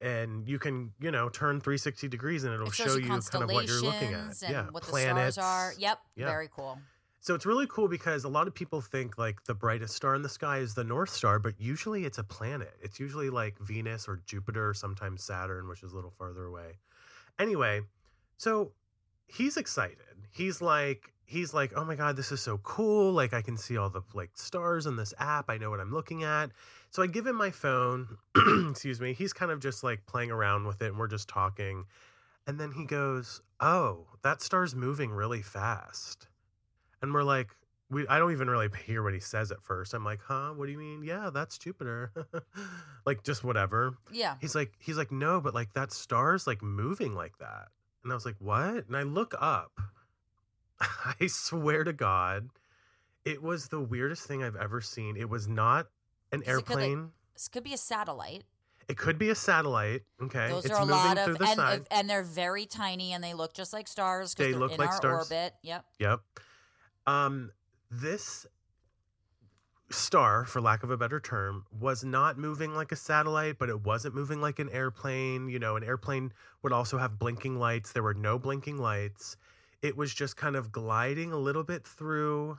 [0.00, 3.50] and you can, you know, turn 360 degrees, and it'll It show you kind of
[3.50, 4.40] what you're looking at.
[4.42, 5.74] yeah, what the stars are.
[5.78, 6.26] Yep, Yeah.
[6.26, 6.78] very cool.
[7.20, 10.22] So it's really cool because a lot of people think like the brightest star in
[10.22, 12.74] the sky is the North Star, but usually it's a planet.
[12.80, 16.78] It's usually like Venus or Jupiter, or sometimes Saturn, which is a little farther away.
[17.38, 17.82] Anyway,
[18.36, 18.72] so
[19.26, 19.98] he's excited.
[20.30, 23.12] He's like he's like, "Oh my god, this is so cool.
[23.12, 25.48] Like I can see all the like stars in this app.
[25.48, 26.50] I know what I'm looking at."
[26.90, 28.16] So I give him my phone.
[28.70, 29.12] Excuse me.
[29.12, 31.84] He's kind of just like playing around with it and we're just talking.
[32.46, 36.28] And then he goes, "Oh, that star's moving really fast."
[37.02, 37.50] And we're like,
[37.90, 39.94] we I don't even really hear what he says at first.
[39.94, 40.52] I'm like, "Huh?
[40.56, 41.02] What do you mean?
[41.02, 42.12] Yeah, that's Jupiter."
[43.06, 43.94] like just whatever.
[44.10, 44.36] Yeah.
[44.40, 47.68] He's like he's like, "No, but like that star's like moving like that."
[48.02, 49.72] And I was like, "What?" And I look up.
[51.20, 52.48] I swear to God,
[53.24, 55.16] it was the weirdest thing I've ever seen.
[55.16, 55.88] It was not
[56.32, 57.12] an it 'cause, like, airplane.
[57.34, 58.44] This could be a satellite.
[58.88, 60.04] It could be a satellite.
[60.22, 61.86] Okay, Those it's are a moving lot of the and, side.
[61.90, 64.96] and they're very tiny and they look just like stars They look in like our
[64.96, 65.30] stars.
[65.30, 65.54] orbit.
[65.62, 65.84] Yep.
[65.98, 66.20] Yep.
[67.06, 67.52] Um,
[67.90, 68.46] this
[69.90, 73.80] star, for lack of a better term, was not moving like a satellite, but it
[73.82, 75.48] wasn't moving like an airplane.
[75.48, 77.92] You know, an airplane would also have blinking lights.
[77.92, 79.36] There were no blinking lights.
[79.82, 82.58] It was just kind of gliding a little bit through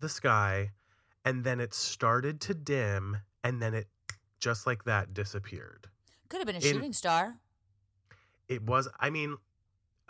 [0.00, 0.70] the sky,
[1.24, 3.86] and then it started to dim, and then it
[4.40, 5.88] just like that disappeared.
[6.28, 7.36] Could have been a In- shooting star.
[8.48, 8.88] It was.
[8.98, 9.36] I mean,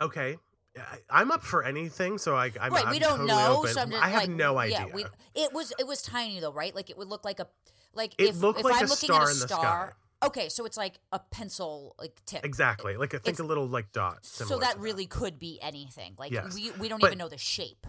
[0.01, 0.37] okay.
[0.77, 3.57] I, I'm up for anything, so I, I'm, right, I'm we don't totally know.
[3.59, 3.73] open.
[3.73, 4.85] So I'm just I have like, no idea.
[4.87, 6.73] Yeah, we, it was it was tiny though, right?
[6.73, 7.47] Like it would look like a
[7.93, 9.95] like It if, looked if like I'm a looking star at a in the star.
[10.21, 12.43] Okay, so it's like a pencil like tip.
[12.45, 12.97] exactly.
[12.97, 14.25] Like I think It's- a little like dot.
[14.25, 16.15] So that really could be anything.
[16.17, 16.53] Like Yes.
[16.53, 17.87] we we don't But- even know the shape.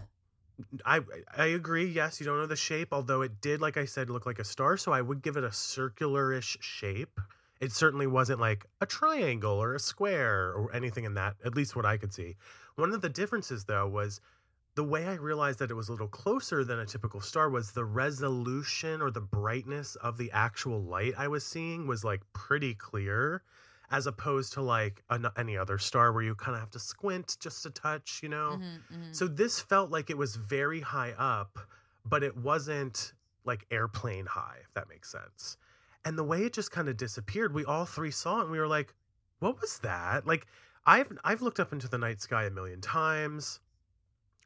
[0.85, 1.01] I
[1.35, 1.85] I agree.
[1.85, 4.43] Yes, you don't know the shape, although it did, like I said, look like a
[4.45, 4.77] star.
[4.77, 7.19] So I would give it a circular-ish shape.
[7.59, 11.35] It certainly wasn't like a triangle or a square or anything in that.
[11.43, 12.37] At least what I could see.
[12.75, 14.21] One of the differences, though, was
[14.75, 17.71] the way I realized that it was a little closer than a typical star was
[17.73, 22.73] the resolution or the brightness of the actual light I was seeing was like pretty
[22.75, 23.43] clear,
[23.89, 27.37] as opposed to like an, any other star where you kind of have to squint
[27.39, 28.61] just a touch, you know.
[28.61, 29.15] Mhm, mhm.
[29.15, 31.57] So this felt like it was very high up,
[32.05, 35.57] but it wasn't like airplane high, if that makes sense.
[36.05, 38.59] And the way it just kind of disappeared, we all three saw it and we
[38.59, 38.95] were like,
[39.39, 40.25] what was that?
[40.25, 40.47] Like
[40.85, 43.59] I've I've looked up into the night sky a million times.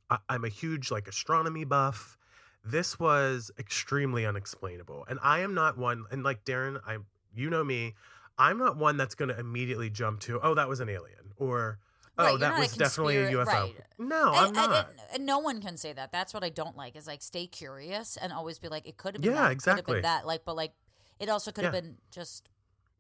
[0.09, 2.17] I, I'm a huge like astronomy buff.
[2.63, 5.05] This was extremely unexplainable.
[5.09, 6.97] And I am not one and like Daryn, I
[7.35, 7.95] you know me,
[8.37, 11.79] I'm not one that's gonna immediately jump to, oh, that was an alien or
[12.17, 13.45] Oh, Right, that not a was definitely a UFO.
[13.45, 13.75] right.
[13.99, 14.69] No, I'm not.
[14.89, 16.13] and- and- and no one can say that.
[16.13, 16.95] That's what I don't like.
[16.95, 19.55] Is like stay curious and always be like, it could have been Yeah, that, it
[19.57, 19.93] could have exactly.
[19.95, 20.25] been that.
[20.25, 20.71] Like, but like,
[21.19, 21.81] it also could have Yeah.
[21.81, 22.49] been just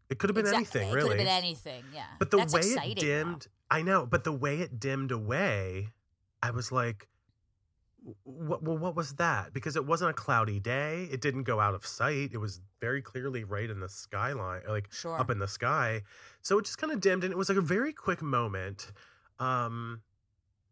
[0.09, 1.09] it could have been anything, It really.
[1.11, 1.85] could have been anything.
[1.93, 3.01] Yeah, but the That's way it though.
[3.01, 5.93] dimmed, I know, but the way it dimmed away,
[6.45, 7.07] I was like,
[8.23, 9.51] what, well, what was that?
[9.51, 11.07] Because it wasn't a cloudy day.
[11.11, 12.29] It didn't go out of sight.
[12.33, 15.19] It was very clearly right in the skyline, like Sure.
[15.19, 16.03] up in the sky.
[16.41, 18.91] So it just kind of dimmed, and it was like a very quick moment.
[19.39, 20.01] Um,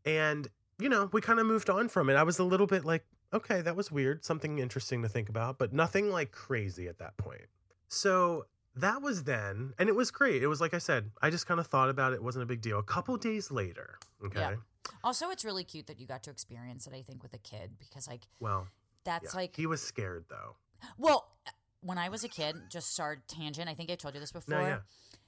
[0.06, 0.48] and
[0.80, 2.16] you know, we kind of moved on from it.
[2.16, 5.58] I was a little bit like, okay, that was weird, something interesting to think about,
[5.58, 7.48] but nothing like crazy at that point.
[7.88, 10.42] So that was then, and it was great.
[10.42, 12.16] It was like I said, I just kind of thought about it.
[12.16, 12.80] It wasn't a big deal.
[12.80, 14.40] A couple days later, okay.
[14.40, 14.56] Yeah.
[15.04, 16.94] Also, it's really cute that you got to experience it.
[16.94, 18.68] I think with a kid because like Well,
[19.04, 19.40] that's yeah.
[19.42, 20.56] like he was scared though.
[20.98, 21.30] well,
[21.82, 23.70] when I was a kid, just start tangent.
[23.70, 24.58] I think I told you this before.
[24.60, 24.78] No, yeah.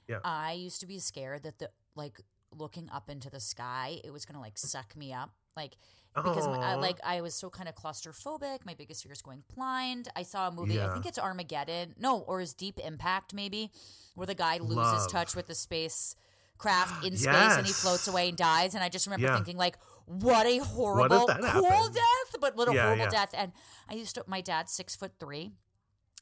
[0.08, 0.18] Yeah.
[0.24, 4.24] I used to be scared that the like looking up into the sky, it was
[4.24, 5.76] gonna like suck me up, like
[6.14, 8.64] because my, I, like I was so kind of claustrophobic.
[8.64, 10.08] My biggest fear is going blind.
[10.16, 10.80] I saw a movie.
[10.80, 11.94] I think it's Armageddon.
[11.98, 13.70] No, or is Deep Impact maybe,
[14.14, 15.12] where the guy loses Love.
[15.12, 16.14] touch with the space
[16.58, 18.74] craft in space and he floats away and dies.
[18.74, 19.34] And I just remember Yeah.
[19.34, 23.10] thinking like, what a horrible, that cool death, but what a Yeah, horrible yeah.
[23.10, 23.30] death.
[23.34, 23.52] And
[23.88, 24.24] I used to.
[24.26, 25.52] My dad's six foot three.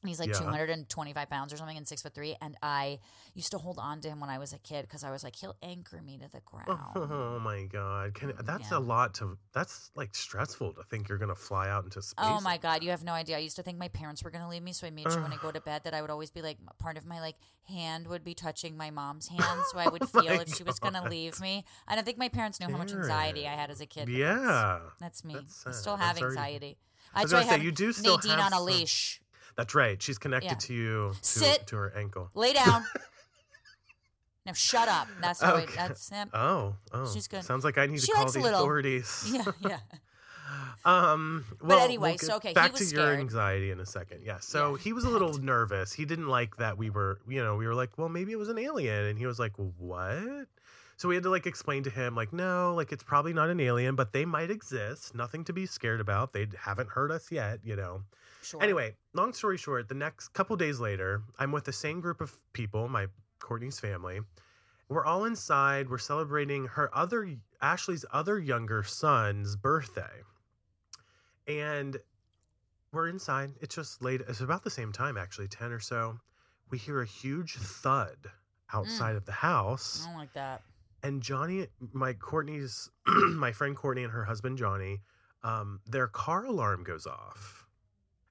[0.05, 0.39] And he's like Yeah.
[0.39, 2.37] 225 pounds or something and six foot three.
[2.43, 2.99] And I
[3.35, 5.35] used to hold on to him when I was a kid because I was like,
[5.35, 7.11] he'll anchor me to the oh ground.
[7.13, 8.13] Oh my god!
[8.15, 8.77] Can that's Yeah.
[8.77, 9.39] a lot to.
[9.55, 12.27] That's like stressful to think you're gonna fly out into oh space.
[12.29, 13.37] Oh my god, you have no idea.
[13.37, 15.23] I used to think my parents were going to leave me, so I made sure
[15.23, 17.37] when I go to bed that I would always be like part of my like
[17.67, 20.63] hand would be touching my mom's hand, so I would Oh feel my if she
[20.65, 21.65] was going to leave me.
[21.89, 24.07] And I think my parents knew how much anxiety I had as a kid.
[24.07, 25.35] but that's- Yeah, that's, me.
[25.35, 26.77] That's I still have anxiety.
[27.15, 29.21] I was That's I gonna say, you do still Nadine have on a leash.
[29.57, 30.01] That's right.
[30.03, 30.55] She's connected Yeah.
[30.55, 31.67] to you to, Sit.
[31.69, 32.31] to her ankle.
[32.35, 32.85] Lay down.
[34.47, 35.09] now shut up.
[35.21, 35.63] That's Okay.
[35.65, 36.29] it, that's him.
[36.35, 37.11] Oh, oh.
[37.13, 37.45] She's good.
[37.45, 39.25] Sounds like I need She to call the little- authorities.
[39.33, 39.79] Yeah, yeah.
[40.85, 41.47] Um.
[41.63, 44.21] Well, anyway, we'll so, okay, he back was to your anxiety in a second.
[44.23, 44.39] Yeah.
[44.41, 45.95] So Yeah, he was a little nervous.
[45.95, 48.51] He didn't like that we were, you know, we were like, well, maybe it was
[48.51, 50.47] an alien, and he was like, what?
[50.99, 53.59] So we had to like explain to him, like, no, like it's probably not an
[53.61, 55.15] alien, but they might exist.
[55.15, 56.35] Nothing to be scared about.
[56.35, 58.03] They haven't hurt us yet, you know.
[58.45, 58.63] Sure.
[58.63, 62.33] Anyway, long story short, the next couple days later, I'm with the same group of
[62.53, 63.07] people, my
[63.41, 64.21] Courtney's family.
[64.89, 65.89] We're all inside.
[65.89, 67.27] We're celebrating her other
[67.63, 70.21] Ashley's other younger son's birthday.
[71.49, 71.97] And
[72.93, 73.53] we're inside.
[73.61, 74.21] It's just late.
[74.29, 76.19] It's about the same time, actually, 10 or so.
[76.71, 78.17] We hear a huge thud
[78.73, 80.63] outside of the house I don't like that.
[81.03, 85.01] and Johnny, my Courtney's, my friend Courtney and her husband Johnny,
[85.43, 87.64] um, their car alarm goes off,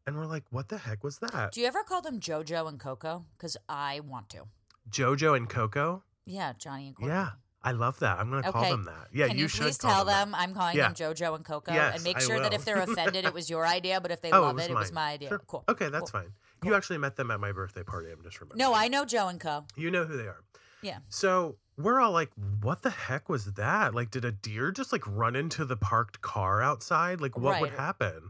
[0.06, 2.80] and we're like, "What the heck was that?" Do you ever call them JoJo and
[2.80, 3.26] Coco?
[3.38, 4.44] Because I want to.
[4.90, 6.04] Jojo and Coco.
[6.26, 7.14] Yeah, Johnny and Courtney.
[7.14, 7.30] Yeah,
[7.64, 8.20] I love that.
[8.20, 8.72] I'm gonna call Okay.
[8.72, 9.08] them that.
[9.14, 10.34] Yeah, Can you, should please call tell them.
[10.36, 10.92] I'm calling Yeah.
[10.92, 12.60] them JoJo and Coco, Yes, and make I sure that will.
[12.60, 14.32] if they're offended, it was your idea, but if they.
[14.32, 15.06] Oh, love it it, was it was mine.
[15.06, 15.30] my idea.
[15.30, 15.40] Sure.
[15.48, 15.64] Cool.
[15.70, 16.22] Okay, that's Cool.
[16.22, 16.34] fine.
[16.64, 18.10] You actually met them at my birthday party.
[18.12, 18.58] I'm just remembering.
[18.60, 19.66] No, I know Joe and Co.
[19.76, 20.42] You know who they are.
[20.82, 21.00] Yeah.
[21.10, 23.94] So we're all like, what the heck was that?
[23.94, 27.20] Like, did a deer just like run into the parked car outside?
[27.20, 27.80] Like, what would Right.
[27.80, 28.30] happen?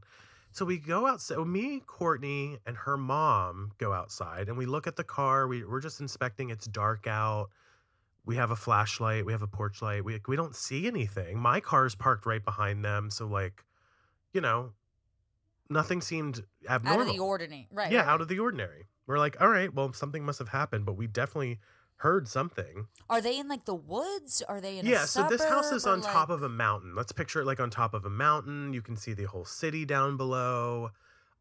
[0.53, 1.39] So we go outside.
[1.39, 5.47] Me, Courtney, and her mom go outside and we look at the car.
[5.47, 6.51] We, we're just inspecting.
[6.51, 7.49] It's dark out.
[8.25, 9.25] We have a flashlight.
[9.25, 10.05] We have a porch light.
[10.05, 11.37] We, we don't see anything.
[11.39, 13.09] My car is parked right behind them.
[13.09, 13.65] So, like,
[14.31, 14.73] you know,
[15.69, 17.01] nothing seemed abnormal.
[17.01, 17.91] out of the ordinary, right?
[17.91, 18.85] yeah, right, out of the ordinary.
[19.07, 21.59] We're like, all right, well, something must have happened, but we definitely
[22.03, 22.87] heard something.
[23.09, 24.43] Are they in like the woods?
[24.47, 24.85] Are they in?
[24.85, 26.93] yeah, so this house is on top of a mountain.
[26.95, 28.73] Let's picture it like on top of a mountain.
[28.73, 30.91] You can see the whole city down below.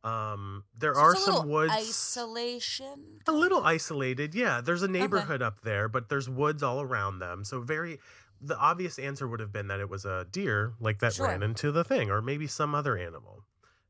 [0.05, 1.73] Um, there So are some woods.
[1.73, 3.21] Isolation.
[3.29, 7.45] a little isolated yeah there's a neighborhood up there but there's woods all around them
[7.45, 8.01] so very
[8.41, 11.29] the obvious answer would have been that it was a deer like that Sure.
[11.29, 13.45] ran into the thing or maybe some other animal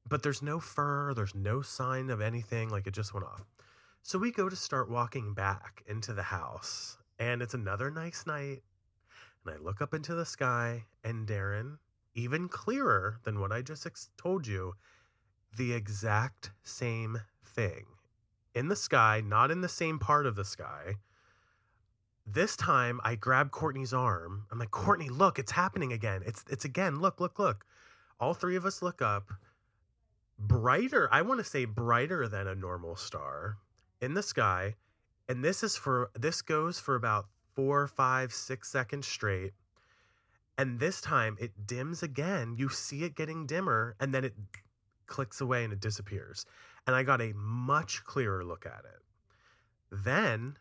[0.06, 3.46] but there's no fur there's no sign of anything like it just went off
[4.02, 8.62] so we go to start walking back into the house and it's another nice night
[9.44, 11.78] and i look up into the sky and Daryn
[12.14, 14.74] even clearer than what i just ex- told you
[15.56, 17.84] the exact same thing
[18.54, 20.96] in the sky, not in the same part of the sky.
[22.26, 24.46] This time I grab Courtney's arm.
[24.50, 26.22] I'm like, Courtney, look, it's happening again.
[26.24, 27.00] It's it's again.
[27.00, 27.64] Look, look, look.
[28.20, 29.32] All three of us look up.
[30.38, 33.58] Brighter, I want to say brighter than a normal star
[34.02, 34.74] in the sky.
[35.28, 39.52] And this is for this goes for about four, five, six seconds straight.
[40.58, 42.56] And this time it dims again.
[42.58, 44.34] You see it getting dimmer, and then it
[45.06, 46.44] clicks away and it disappears
[46.86, 49.02] and I got a much clearer look at it.
[49.90, 50.56] Then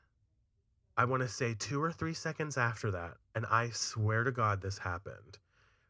[0.97, 4.61] I want to say two or three seconds after that, and I swear to God
[4.61, 5.39] this happened.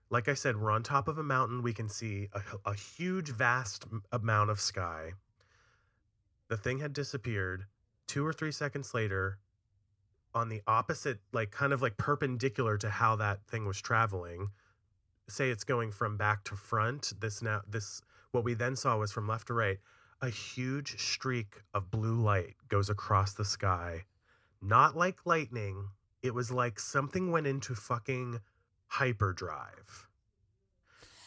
[0.10, 1.64] Like I said, we're on top of a mountain.
[1.64, 5.14] We can see a, a huge, vast amount of sky.
[6.52, 7.64] The thing had disappeared.
[8.08, 9.40] Two or three seconds later,
[10.34, 14.50] on the opposite, like kind of like perpendicular to how that thing was traveling,
[15.30, 17.14] say it's going from back to front.
[17.22, 18.02] This now, this,
[18.34, 19.80] what we then saw was from left to right
[20.22, 24.04] a huge streak of blue light goes across the sky.
[24.62, 25.88] Not like lightning.
[26.22, 28.42] It was like something went into fucking
[28.88, 30.10] hyperdrive.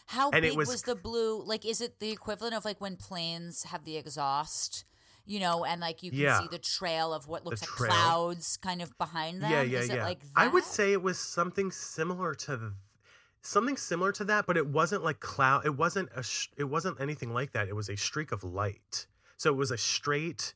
[0.04, 1.42] How And big was- was, the blue?
[1.42, 4.84] Like, is it the equivalent of like when planes have the exhaust?
[5.26, 6.40] You know, and like you can Yeah.
[6.40, 7.90] see the trail of what looks like trail.
[7.90, 9.50] clouds kind of behind them.
[9.50, 10.04] Yeah, yeah, is yeah.
[10.04, 12.72] Like I would say it was something similar to th-
[13.40, 15.64] something similar to that, but it wasn't like cloud.
[15.64, 16.22] It wasn't a.
[16.22, 17.68] Sh- it wasn't anything like that.
[17.68, 19.06] It was a streak of light.
[19.38, 20.54] So it was a straight.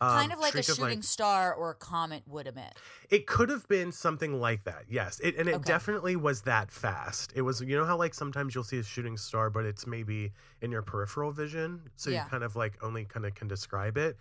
[0.00, 1.04] Um, kind of like a shooting light.
[1.04, 2.74] star or a comet would emit.
[3.10, 5.18] It could have been something like that, yes.
[5.20, 5.64] It, and it Okay.
[5.64, 7.32] definitely was that fast.
[7.34, 10.32] It was, you know how like sometimes you'll see a shooting star, but it's maybe
[10.62, 12.24] in your peripheral vision, so Yeah.
[12.24, 14.16] you kind of like only kind of can describe it.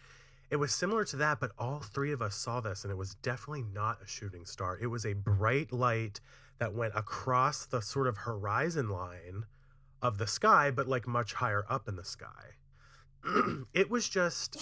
[0.50, 3.16] It was similar to that, but all three of us saw this, and it was
[3.16, 4.78] definitely not a shooting star.
[4.80, 6.22] It was a bright light
[6.60, 9.46] that went across the sort of horizon line
[10.02, 12.56] of the sky, but like much higher up in the sky.
[13.74, 14.58] it was just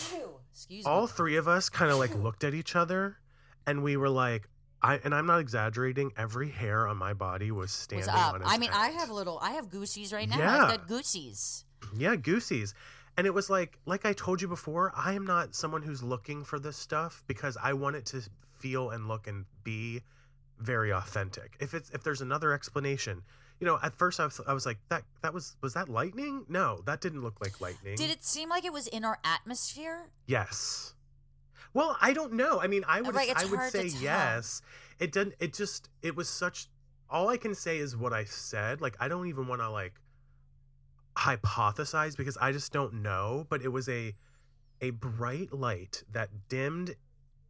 [0.85, 3.17] all three of us kind of like looked at each other
[3.67, 4.47] and we were like
[4.81, 8.33] I and I'm not exaggerating, every hair on my body was Was standing up.
[8.35, 8.99] on its I mean, I end.
[8.99, 9.39] have little.
[9.41, 10.37] I have goosies right now.
[10.37, 10.63] Yeah.
[10.63, 11.65] I've got goosies.
[11.97, 12.73] Yeah, goosies.
[13.17, 16.43] And it was like like I told you before, I am not someone who's looking
[16.43, 18.21] for this stuff because I want it to
[18.59, 20.01] feel and look and be
[20.59, 21.55] very authentic.
[21.59, 23.23] If it's if there's another explanation,
[23.59, 26.45] you know, at first I was I was like that that was was that lightning?
[26.49, 27.95] No, that didn't look like lightning.
[27.95, 30.09] Did it seem like it was in our atmosphere?
[30.27, 30.93] Yes.
[31.73, 32.61] Well, I don't know.
[32.61, 34.61] I mean, I would Right, I would say yes.
[34.99, 36.67] It didn't it just it was such
[37.09, 38.81] all I can say is what I said.
[38.81, 39.93] Like I don't even want to like
[41.17, 44.13] hypothesize because I just don't know, but it was a
[44.81, 46.95] a bright light that dimmed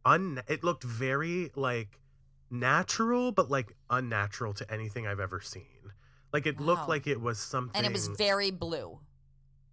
[0.04, 1.98] un it looked very like
[2.48, 5.62] natural but like unnatural to anything I've ever seen.
[6.36, 6.66] Like it Wow.
[6.66, 8.98] looked like it was something And it was very blue.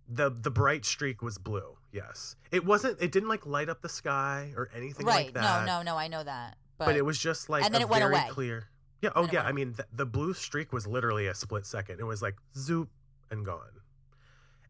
[0.07, 1.77] the the bright streak was blue.
[1.91, 3.01] Yes, it wasn't.
[3.01, 5.25] It didn't like light up the sky or anything Right.
[5.25, 5.65] like that.
[5.65, 5.97] no, no, no.
[5.97, 6.57] I know that.
[6.77, 8.27] But, But, it was just like And then it went very away.
[8.29, 8.69] clear.
[9.01, 9.09] Yeah.
[9.13, 9.43] Oh yeah.
[9.43, 11.99] I mean, the, the blue streak was literally a split second.
[11.99, 12.89] It was like zoop
[13.29, 13.81] and gone.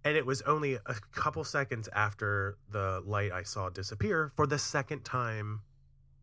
[0.04, 4.58] And it was only a couple seconds after the light I saw disappear for the
[4.58, 5.62] second time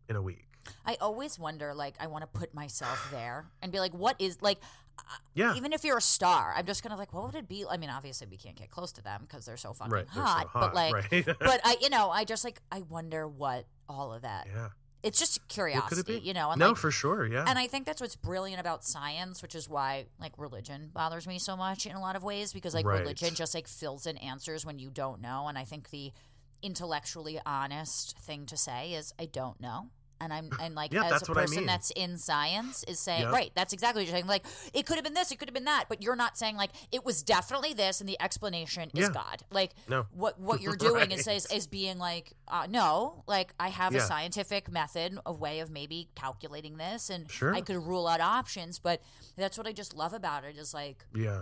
[0.09, 0.49] in a week.
[0.85, 4.41] I always wonder, like, I want to put myself there and be like, what is,
[4.41, 4.59] like,
[4.97, 5.01] uh,
[5.33, 5.55] Yeah.
[5.55, 7.65] even if you're a star, I'm just going to, like, what would it be?
[7.69, 10.07] I mean, obviously, we can't get close to them because they're so fucking right.
[10.09, 10.61] Hot, so hot.
[10.61, 11.25] But, like, right.
[11.39, 14.69] but I, you know, I just, like, I wonder what all of that, yeah.
[15.03, 16.51] it's just could it curiosity, you know?
[16.51, 17.25] And no, like, for sure.
[17.25, 17.43] Yeah.
[17.47, 21.39] And I think that's what's brilliant about science, which is why like religion bothers me
[21.39, 22.99] so much in a lot of ways because like Right.
[23.01, 25.47] religion just like fills in answers when you don't know.
[25.47, 26.13] And I think the
[26.61, 29.89] intellectually honest thing to say is I don't know.
[30.21, 31.65] And I'm and like Yeah, as a what I person mean.
[31.65, 33.31] that's in science is saying Yep.
[33.33, 34.27] right, that's exactly what you're saying.
[34.27, 36.55] Like it could have been this, it could have been that, but you're not saying
[36.57, 39.13] like it was definitely this and the explanation is Yeah.
[39.13, 39.43] God.
[39.51, 40.05] Like No.
[40.13, 41.35] what what you're doing is Right.
[41.37, 45.71] is, is being like uh, no, like I have a scientific method, a way of
[45.71, 47.55] maybe calculating this and Sure.
[47.55, 49.01] I could rule out options, but
[49.35, 51.41] that's what I just love about it is like yeah.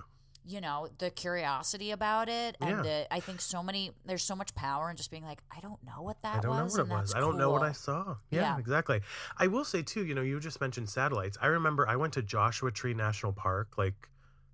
[0.49, 2.81] You know the curiosity about it and Yeah.
[2.81, 5.81] the i think so many there's so much power in just being like i don't
[5.83, 7.13] know what that was I don't know what it was.
[7.15, 8.15] I don't know what I saw.
[8.31, 8.57] Yeah, Yeah.
[8.57, 9.01] exactly.
[9.37, 11.37] I will say too, you know, you just mentioned satellites.
[11.41, 14.09] I remember I went to Joshua Tree National Park like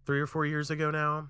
[0.05, 1.29] three or four years ago now.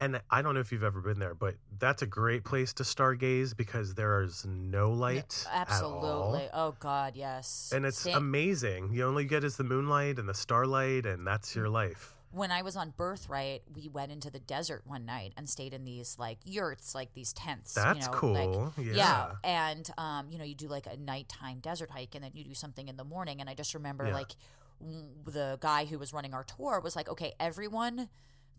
[0.00, 2.84] And I don't know if you've ever been there, but that's a great place to
[2.84, 5.44] stargaze because there is no light.
[5.52, 5.60] all.
[5.60, 8.92] absolutely oh god yes And it's Sta- amazing.
[8.92, 11.56] You only get is the moonlight and the starlight, and that's Mm.
[11.56, 12.14] your life.
[12.30, 15.84] When I was on Birthright, we went into the desert one night and stayed in
[15.84, 17.74] these like yurts, like these tents.
[17.74, 18.32] That's you know, cool.
[18.32, 19.32] Like, Yeah.
[19.42, 22.54] and um, you know, you do like a nighttime desert hike, and then you do
[22.54, 23.40] something in the morning.
[23.40, 24.14] And I just remember Yeah.
[24.14, 24.32] like
[24.80, 28.08] w- the guy who was running our tour was like, "Okay, everyone,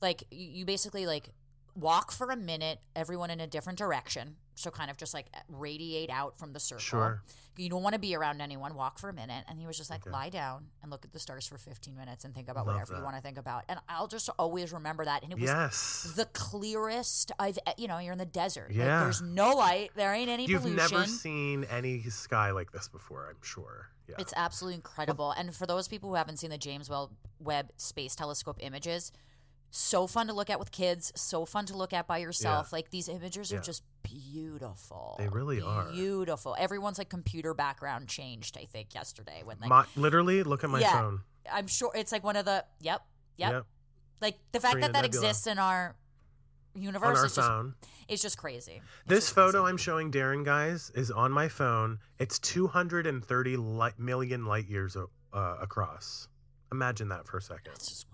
[0.02, 1.30] like you basically like."
[1.76, 4.36] Walk for a minute, everyone in a different direction.
[4.60, 6.82] So, kind of just like radiate out from the circle.
[6.82, 7.22] Sure.
[7.56, 8.76] You don't want to be around anyone.
[8.76, 9.46] Walk for a minute.
[9.48, 10.12] And he was just like, Okay.
[10.12, 12.98] lie down and look at the stars for 15 minutes and think about Love whatever
[12.98, 13.64] you want to think about.
[13.70, 15.24] And I'll just always remember that.
[15.24, 16.12] And it was Yes.
[16.16, 18.68] the clearest I've, you know, you're in the desert.
[18.70, 19.00] Like, Yeah.
[19.04, 19.92] there's no light.
[19.96, 20.92] There ain't any You've pollution.
[20.98, 23.88] never seen any sky like this before, I'm sure.
[24.08, 24.16] Yeah.
[24.20, 25.32] It's absolutely incredible.
[25.32, 26.90] And for those people who haven't seen the James
[27.40, 29.12] Webb Space Telescope images,
[29.72, 32.74] so fun to look at with kids, so fun to look at by yourself.
[32.74, 35.16] Like these images are just beautiful.
[35.20, 35.86] They really are.
[35.92, 36.56] Beautiful.
[36.58, 40.80] Everyone's like computer background changed, I think, yesterday when like My, literally, look at my
[40.80, 40.94] Yeah.
[41.00, 41.22] phone.
[41.52, 43.02] I'm sure it's like one of the yep,
[43.38, 43.52] yep.
[43.52, 43.66] Yep.
[44.22, 45.24] Like the fact Carina that that Nebula.
[45.26, 45.96] exists in our
[46.76, 47.76] On universe our is just phone.
[48.08, 48.82] it's just crazy.
[49.02, 49.70] It's This just photo crazy.
[49.72, 52.00] I'm showing Daryn, guys, is on my phone.
[52.20, 56.28] It's 230 light, million light years uh, across.
[56.72, 57.74] Imagine that for a second.
[57.76, 58.06] Just.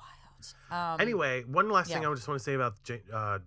[0.71, 2.05] Um, Anyway, one last thing.
[2.05, 2.75] I just want to say about
[3.13, 3.39] uh,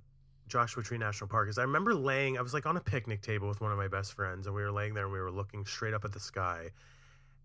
[0.48, 3.48] Joshua Tree National Park is I remember laying, I was like on a picnic table
[3.48, 5.64] with one of my best friends, and we were laying there and we were looking
[5.64, 6.70] straight up at the sky.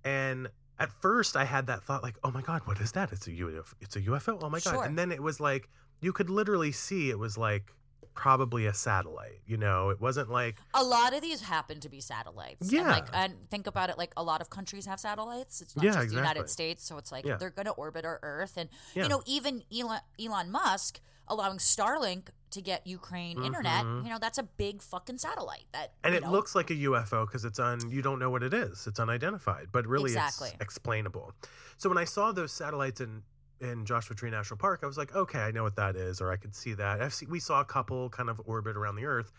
[0.03, 3.11] And at first, I had that thought, like, oh my God, what is that?
[3.11, 3.73] It's a UFO.
[3.81, 4.39] It's a UFO.
[4.41, 4.71] Oh my God.
[4.71, 4.83] Sure.
[4.83, 5.69] And then it was like,
[6.01, 7.73] you could literally see it was like
[8.13, 9.89] probably a satellite, you know?
[9.89, 12.61] It wasn't like, a lot of these happen to be satellites.
[12.61, 12.91] And Yeah.
[12.91, 15.61] like and think about it like a lot of countries have satellites.
[15.61, 16.49] It's not Yeah, just the United.
[16.49, 17.37] States, so it's like Yeah.
[17.37, 19.03] they're going to orbit our Earth and Yeah.
[19.03, 24.03] you know even Elon Elon Musk allowing Starlink to get Ukraine internet, Mhm.
[24.03, 27.25] you know, that's a big fucking satellite that and it know, looks like a UFO
[27.25, 27.89] because it's on.
[27.89, 28.85] you don't know what it is.
[28.85, 30.49] It's unidentified, but really Exactly.
[30.49, 31.33] it's explainable.
[31.77, 33.23] So when I saw those satellites in
[33.61, 36.31] in Joshua Tree National Park, I was like, okay, I know what that is, or
[36.31, 37.01] I could see that.
[37.01, 39.31] I've seen, we saw a couple kind of orbit around the Earth.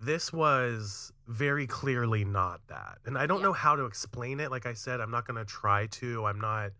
[0.00, 3.44] This was very clearly not that, and I don't Yeah.
[3.46, 4.50] know how to explain it.
[4.50, 6.24] Like I said, I'm not going to try to.
[6.26, 6.70] I'm not.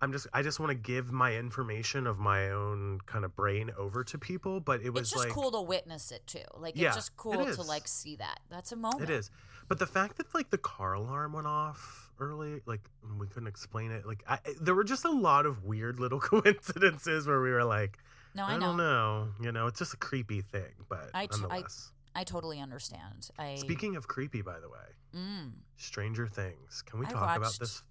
[0.00, 0.26] I'm just.
[0.32, 4.18] I just want to give my information of my own kind of brain over to
[4.18, 4.60] people.
[4.60, 6.38] But it was it's just like cool to witness it too.
[6.56, 8.40] Like Yeah, it's just it cool to like see that.
[8.48, 9.02] That's a moment.
[9.02, 9.30] It is.
[9.68, 12.80] But the fact that like the car alarm went off early, like
[13.18, 14.06] we couldn't explain it.
[14.06, 17.98] Like I, there were just a lot of weird little coincidences where we were like,
[18.34, 18.60] No, I, I know.
[18.66, 19.28] don't know.
[19.42, 21.90] You know, it's just a creepy thing, but I t- I- nonetheless.
[22.16, 23.28] I totally understand.
[23.38, 25.50] I Speaking of creepy, by the way, mm.
[25.76, 26.82] Stranger Things.
[26.86, 27.82] Can we talk about this?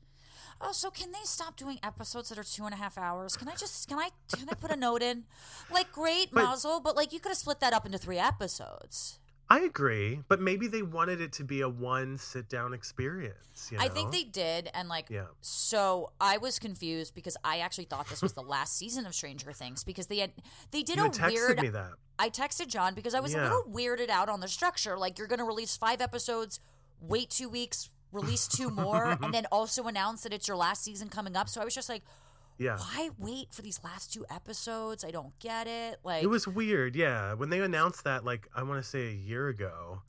[0.62, 3.36] Oh, so can they stop doing episodes that are two and a half hours?
[3.36, 5.26] Can I just can I can I put a note in?
[5.72, 9.20] Like, great, But- Mazel, but like you could have split that up into three episodes.
[9.50, 13.70] I agree, but maybe they wanted it to be a one sit down experience.
[13.72, 13.84] You know?
[13.84, 15.26] I think they did, and like, Yeah.
[15.42, 19.52] so I was confused because I actually thought this was the last season of Stranger
[19.52, 20.32] Things because they had
[20.72, 21.62] they did You a texted weird.
[21.62, 21.92] me that.
[22.18, 24.98] I texted John because I was a little weirded out on the structure.
[24.98, 26.60] Like, you're going to release five episodes,
[27.02, 31.10] wait two weeks, release two more, and then also announce that it's your last season
[31.10, 31.50] coming up.
[31.50, 32.04] So I was just like,
[32.58, 32.78] Yeah.
[32.78, 35.04] why wait for these last two episodes?
[35.04, 36.00] I don't get it.
[36.04, 37.34] Like, It was weird, yeah.
[37.34, 40.02] When they announced that, like I want to say a year ago,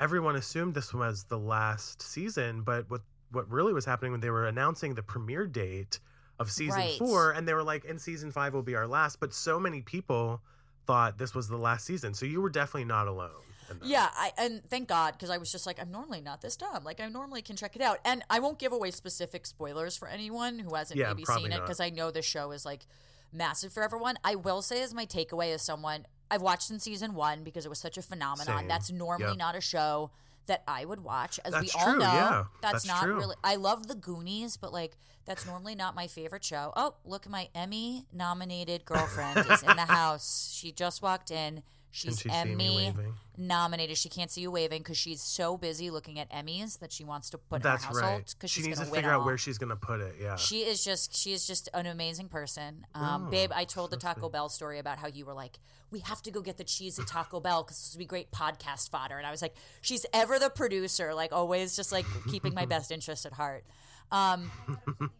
[0.00, 2.62] everyone assumed this was the last season.
[2.62, 6.00] But what what really was happening when they were announcing the premiere date
[6.38, 6.98] of season Right.
[6.98, 9.82] four, and they were like, "In season five will be our last." But so many
[9.82, 10.40] people
[10.86, 13.42] thought this was the last season, so you were definitely not alone.
[13.70, 13.76] In.
[13.76, 16.56] Uh, yeah, I and thank God because I was just like I'm normally not this
[16.56, 16.84] dumb.
[16.84, 20.08] Like I normally can check it out, and I won't give away specific spoilers for
[20.08, 22.86] anyone who hasn't Yeah, maybe seen it because I know the show is like
[23.32, 24.16] massive for everyone.
[24.24, 27.68] I will say as my takeaway as someone I've watched in season one because it
[27.68, 28.58] was such a phenomenon.
[28.60, 28.68] Same.
[28.68, 29.38] That's normally Yep.
[29.38, 30.10] not a show
[30.46, 31.38] that I would watch.
[31.44, 32.44] As we all true, know, yeah.
[32.62, 33.16] that's, That's not true.
[33.18, 33.36] really.
[33.44, 34.96] I love the Goonies, but like
[35.26, 36.72] that's normally not my favorite show.
[36.74, 40.50] Oh, look, my Emmy nominated girlfriend is in the house.
[40.54, 41.62] She just walked in.
[41.90, 42.92] She's she Emmy
[43.36, 43.96] nominated.
[43.96, 47.30] She can't see you waving because she's so busy looking at Emmys that she wants
[47.30, 48.34] to put That's her household right.
[48.36, 49.26] because She needs to to figure out all.
[49.26, 50.16] where she's gonna put it.
[50.20, 50.36] Yeah.
[50.36, 52.84] She is just she is just an amazing person.
[52.94, 54.32] Um, Oh, babe, I told the Taco sweet.
[54.32, 55.58] Bell story about how you were like,
[55.90, 58.30] we have to go get the cheese at Taco Bell because this would be great
[58.30, 59.16] podcast fodder.
[59.16, 62.90] And I was like, she's ever the producer, like always, just like keeping my best
[62.92, 63.64] interest at heart.
[64.12, 64.50] Um,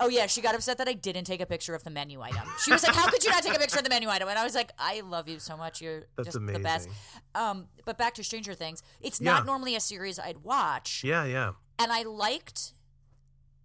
[0.00, 2.46] Oh yeah, she got upset that I didn't take a picture of the menu item.
[2.64, 4.38] She was like, "How could you not take a picture of the menu item?" And
[4.38, 5.80] I was like, "I love you so much.
[5.82, 6.88] You're That's just the best."
[7.34, 8.82] Um, but back to Stranger Things.
[9.00, 9.46] It's not Yeah.
[9.46, 11.52] normally a series I'd watch, Yeah, yeah.
[11.78, 12.74] and I liked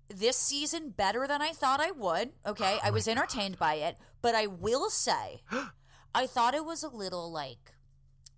[0.10, 2.32] this season better than I thought I would.
[2.46, 5.44] Okay, I was entertained by it, but I will say,
[6.16, 7.74] I thought it was a little like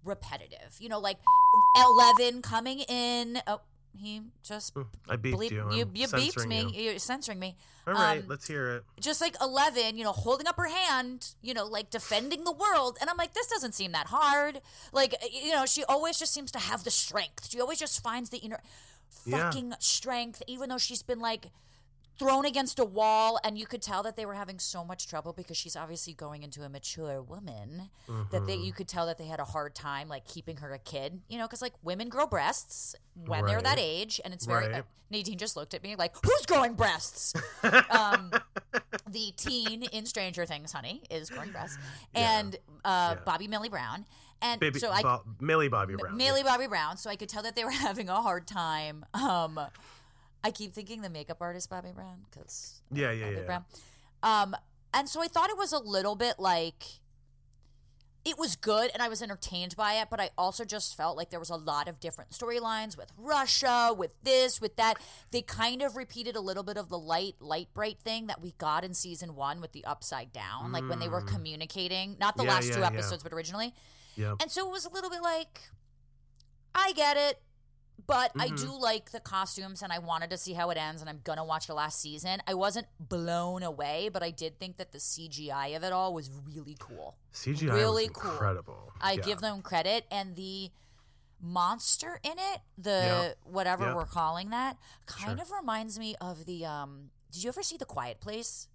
[0.03, 0.75] repetitive.
[0.79, 1.17] You know, like
[1.75, 3.39] Eleven coming in.
[3.47, 3.61] Oh,
[3.97, 4.75] he just
[5.09, 5.67] I beeped bleep- you.
[5.71, 5.89] you.
[5.93, 6.61] You beeped me.
[6.73, 6.81] you.
[6.91, 7.55] You're censoring me.
[7.87, 8.83] All right, Um, let's hear it.
[8.99, 12.97] just like 11, you know, holding up her hand, you know, like defending the world.
[12.99, 14.61] And I'm like, this doesn't seem that hard.
[14.91, 17.49] Like, you know, she always just seems to have the strength.
[17.49, 18.59] She always just finds the inner
[19.25, 19.37] Yeah.
[19.51, 21.51] fucking strength, even though she's been like
[22.17, 23.39] thrown against a wall.
[23.43, 26.43] And you could tell that they were having so much trouble because she's obviously going
[26.43, 27.89] into a mature woman
[28.31, 30.79] that they, you could tell that they had a hard time like keeping her a
[30.79, 32.95] kid, you know, because like women grow breasts
[33.25, 34.19] when they're that age.
[34.23, 34.79] And it's very, Right.
[34.79, 37.33] uh, Nadine just looked at me like, who's growing breasts?
[37.91, 38.31] um,
[39.07, 41.77] the teen in Stranger Things, honey, is growing breasts,
[42.15, 43.21] and uh, Yeah.
[43.23, 44.05] Bobby Millie Brown,
[44.41, 46.17] and Baby, so I Bo- Millie Bobby Brown.
[46.17, 46.97] Millie Bobby Brown.
[46.97, 49.05] So I could tell that they were having a hard time.
[49.13, 49.59] Um,
[50.45, 53.43] I keep thinking the makeup artist Bobby Brown because Yeah, yeah, Bobby yeah.
[53.45, 53.65] Brown.
[54.21, 54.55] Um,
[54.93, 56.83] and so I thought it was a little bit like
[58.23, 61.29] it was good and I was entertained by it, but I also just felt like
[61.29, 64.95] there was a lot of different storylines with Russia, with this, with that.
[65.31, 68.53] They kind of repeated a little bit of the light, light bright thing that we
[68.57, 72.43] got in season one with the upside down, like when they were communicating, not the
[72.43, 72.47] Mm.
[72.47, 72.87] Yeah, last two yeah, yeah.
[72.87, 73.73] episodes, but originally.
[74.15, 74.37] Yep.
[74.41, 75.59] And so it was a little bit like,
[76.73, 77.41] I get it,
[78.07, 78.55] but I Mm-hmm.
[78.65, 81.37] do like the costumes and I wanted to see how it ends and I'm going
[81.37, 82.41] to watch the last season.
[82.47, 86.29] I wasn't blown away, but I did think that the CGI of it all was
[86.45, 87.17] really cool.
[87.33, 88.31] CGI really cool.
[88.31, 88.93] incredible.
[89.01, 89.21] I Yeah.
[89.23, 90.71] give them credit and the
[91.41, 92.89] monster in it, the
[93.35, 93.37] Yep.
[93.43, 93.95] whatever Yep.
[93.95, 95.41] we're calling that, kind Sure.
[95.45, 98.69] of reminds me of the um did you ever see The Quiet Place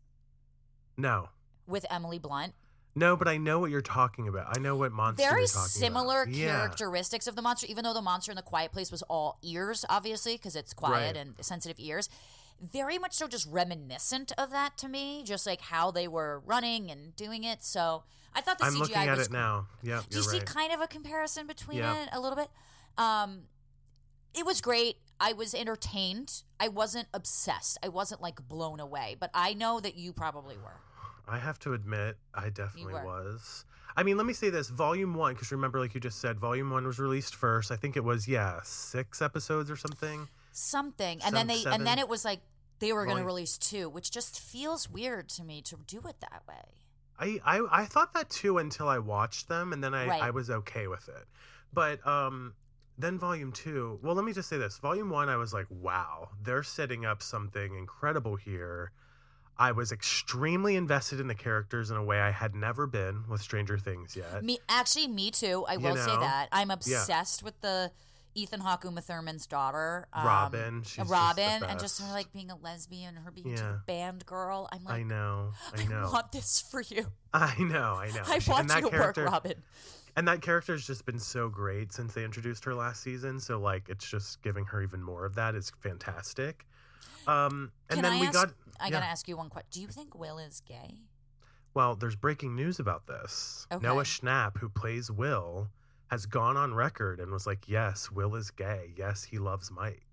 [0.98, 1.30] No.
[1.66, 2.54] with Emily Blunt?
[2.94, 4.56] No, but I know what you're talking about.
[4.56, 6.34] I know what monster very you're talking similar about.
[6.34, 6.48] Yeah.
[6.58, 9.84] characteristics of the monster, even though the monster in the quiet place was all ears,
[9.88, 11.16] obviously, because it's quiet Right.
[11.16, 12.08] and sensitive ears.
[12.60, 16.90] Very much so, just reminiscent of that to me, just like how they were running
[16.90, 17.62] and doing it.
[17.64, 18.02] So
[18.34, 18.66] I thought the CGI.
[18.66, 19.66] I'm CGI looking at was it now.
[19.82, 22.02] Yep, do you see kind of a comparison between Yeah.
[22.02, 22.50] it a little bit?
[22.98, 23.44] Um,
[24.34, 24.96] it was great.
[25.18, 26.42] I was entertained.
[26.58, 27.78] I wasn't obsessed.
[27.82, 30.80] I wasn't like blown away, but I know that you probably were.
[31.30, 33.04] I have to admit, I definitely were.
[33.04, 33.64] was.
[33.96, 36.70] I mean, let me say this: Volume One, because remember, like you just said, Volume
[36.70, 37.70] One was released first.
[37.70, 40.28] I think it was yeah, six episodes or something.
[40.52, 41.80] Something, and then they, seven.
[41.80, 42.40] and then it was like
[42.80, 46.16] they were going to release two, which just feels weird to me to do it
[46.20, 46.64] that way.
[47.18, 50.22] I, I I thought that too until I watched them, and then I Right.
[50.22, 51.26] I was okay with it.
[51.72, 52.54] But um,
[52.98, 53.98] then Volume Two.
[54.02, 57.22] Well, let me just say this: Volume One, I was like, wow, they're setting up
[57.22, 58.92] something incredible here.
[59.60, 63.42] I was extremely invested in the characters in a way I had never been with
[63.42, 64.42] Stranger Things yet.
[64.42, 65.66] Me, actually, me too.
[65.68, 67.92] I You will say that I'm obsessed with the
[68.34, 72.50] Ethan Hawke Uma Thurman's daughter, um, Robin, she's just Robin, and just her like being
[72.50, 73.74] a lesbian, her being Yeah.
[73.74, 74.66] a band girl.
[74.72, 77.06] I'm like, I know, I know, I want this for you.
[77.34, 78.22] I know, I know.
[78.26, 79.54] I want that you to character, work, Robin.
[80.16, 83.40] and that character has just been so great since they introduced her last season.
[83.40, 86.64] So like, it's just giving her even more of that is fantastic.
[87.30, 88.50] Um, and Can then I we ask, got.
[88.80, 88.90] I yeah.
[88.90, 89.68] gotta ask you one question.
[89.70, 91.02] Do you think Will is gay?
[91.74, 93.66] Well, there's breaking news about this.
[93.70, 93.86] Okay.
[93.86, 95.68] Noah Schnapp, who plays Will,
[96.10, 98.92] has gone on record and was like, "Yes, Will is gay.
[98.96, 100.09] Yes, he loves Mike."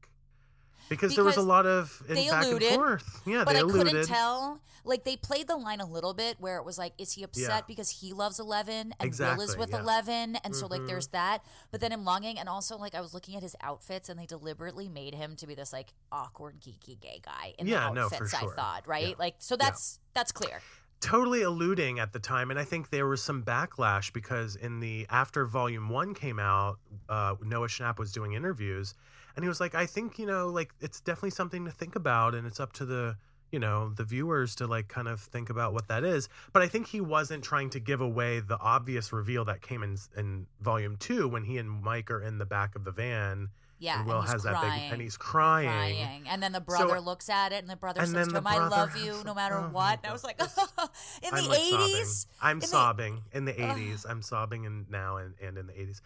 [0.90, 3.22] Because, there was a lot of they back alluded, and forth.
[3.26, 4.62] Yeah, but they I couldn't tell.
[4.84, 7.50] Like they played the line a little bit where it was like, is he upset
[7.50, 7.62] Yeah.
[7.68, 9.82] because he loves Eleven and Will is with yeah.
[9.82, 10.88] Eleven, and so like Mhm.
[10.88, 11.44] there's that.
[11.72, 14.26] But then I'm longing, and also like I was looking at his outfits, and they
[14.26, 18.08] deliberately made him to be this like awkward geeky gay guy in Yeah, the no,
[18.10, 18.34] for outfits.
[18.34, 20.62] I thought right, like so that's that's clear.
[21.00, 25.06] Totally alluding at the time and i think there was some backlash because in the
[25.10, 26.78] after volume one came out
[27.10, 28.95] uh, noah schnapp was doing interviews
[29.36, 32.34] and he was like i think you know like it's definitely something to think about
[32.34, 33.16] and it's up to the
[33.52, 36.30] you know the viewers to like kind of think about what that is.
[36.54, 39.98] But i think he wasn't trying to give away the obvious reveal that came in
[40.18, 43.50] in volume two when he and mike are in the back of the van
[43.80, 46.24] Yeah, and will he's has that crying, big and he's crying, crying.
[46.28, 48.68] and then the brother looks at it, and the brother and says to him, "I
[48.68, 50.42] love you, no matter Oh what." And I was like,
[51.22, 52.26] in I'm the like eighties.
[52.42, 54.06] I'm sobbing in the 80s.
[54.10, 56.02] I'm sobbing in now and, and in the 80s.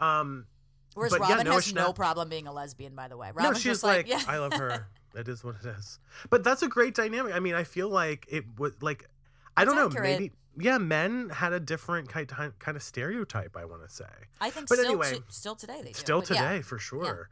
[0.00, 0.46] Um,
[0.94, 3.28] Whereas But yeah, Robin Noah has no problem being a lesbian, by the way.
[3.28, 4.22] no, Robin's she's just like, yeah.
[4.26, 4.88] I love her.
[5.14, 5.98] It is what it is.
[6.28, 7.34] But that's a great dynamic.
[7.34, 9.08] I mean, I feel like it would like,
[9.56, 10.02] I It's don't know, accurate.
[10.20, 12.28] maybe yeah, men had a different kind
[12.58, 13.56] kind of stereotype.
[13.56, 14.04] I want to say.
[14.40, 15.94] I think but still, anyway, to- still today they do.
[15.94, 16.48] Still but yeah.
[16.50, 17.28] today, for sure.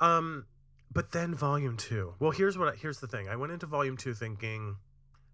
[0.00, 0.46] Um,
[0.92, 2.14] but then volume two.
[2.18, 2.68] Well, here's what.
[2.68, 3.28] I, here's the thing.
[3.28, 4.76] I went into volume two thinking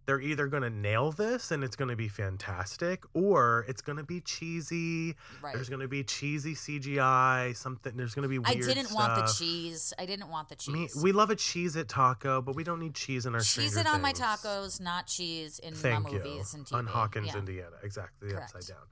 [0.07, 3.97] they're either going to nail this and it's going to be fantastic, or it's going
[3.97, 5.15] to be cheesy.
[5.43, 5.55] Right.
[5.55, 7.57] There's going to be cheesy CGI.
[7.57, 7.97] Something.
[7.97, 9.93] There's going to be I didn't want the cheese.
[9.99, 11.03] I didn't want the I mean, cheese.
[11.03, 14.13] we love a Cheez-It taco, but we don't need cheese in our Cheez-It on my
[14.13, 16.19] tacos, not cheese in Thank my you.
[16.19, 16.75] movies and TV.
[16.75, 17.39] On Hawkins, yeah.
[17.39, 17.77] Indiana.
[17.83, 18.55] Exactly, the Correct.
[18.55, 18.85] upside down.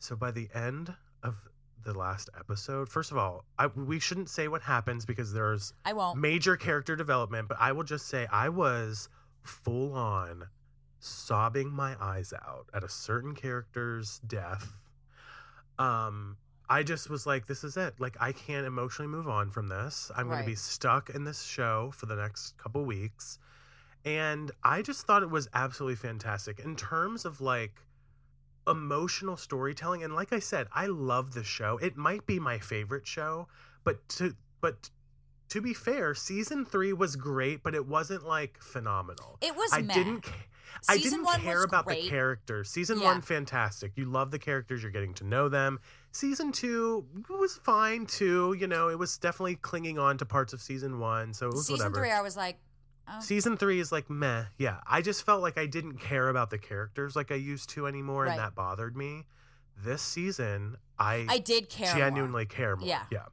[0.00, 1.36] So by the end of
[1.84, 5.92] the last episode, first of all, I, we shouldn't say what happens because there's I
[5.92, 6.18] won't.
[6.18, 9.08] major character development, but I will just say I was
[9.42, 10.44] full on
[11.00, 14.78] sobbing my eyes out at a certain character's death.
[15.78, 16.36] Um,
[16.68, 17.94] I just was like, this is it.
[17.98, 20.10] Like, I can't emotionally move on from this.
[20.16, 23.38] I'm going to be stuck in this show for the next couple weeks.
[24.04, 27.72] And I just thought it was absolutely fantastic in terms of like
[28.66, 30.02] emotional storytelling.
[30.04, 31.78] And like I said, I love the show.
[31.78, 33.48] It might be my favorite show,
[33.84, 34.90] but to, but
[35.50, 39.38] to be fair, season three was great, but it wasn't like phenomenal.
[39.40, 39.94] It was I meh.
[39.94, 40.26] didn't.
[40.88, 42.04] I Season didn't one care about great.
[42.04, 42.68] the characters.
[42.70, 43.06] Season Yeah.
[43.06, 43.92] one, fantastic.
[43.96, 44.82] You love the characters.
[44.82, 45.80] You're getting to know them.
[46.12, 48.54] Season two was fine too.
[48.58, 51.66] You know, it was definitely clinging on to parts of season one, so it was
[51.66, 51.96] Season whatever.
[52.04, 52.58] three, I was like,
[53.08, 54.44] oh, Season three is like meh.
[54.58, 57.86] Yeah, I just felt like I didn't care about the characters like I used to
[57.86, 58.32] anymore, Right.
[58.32, 59.24] and that bothered me.
[59.82, 61.88] This season, I, I did care.
[61.92, 61.98] more.
[61.98, 62.86] genuinely care more.
[62.86, 63.02] Yeah.
[63.10, 63.24] yeah.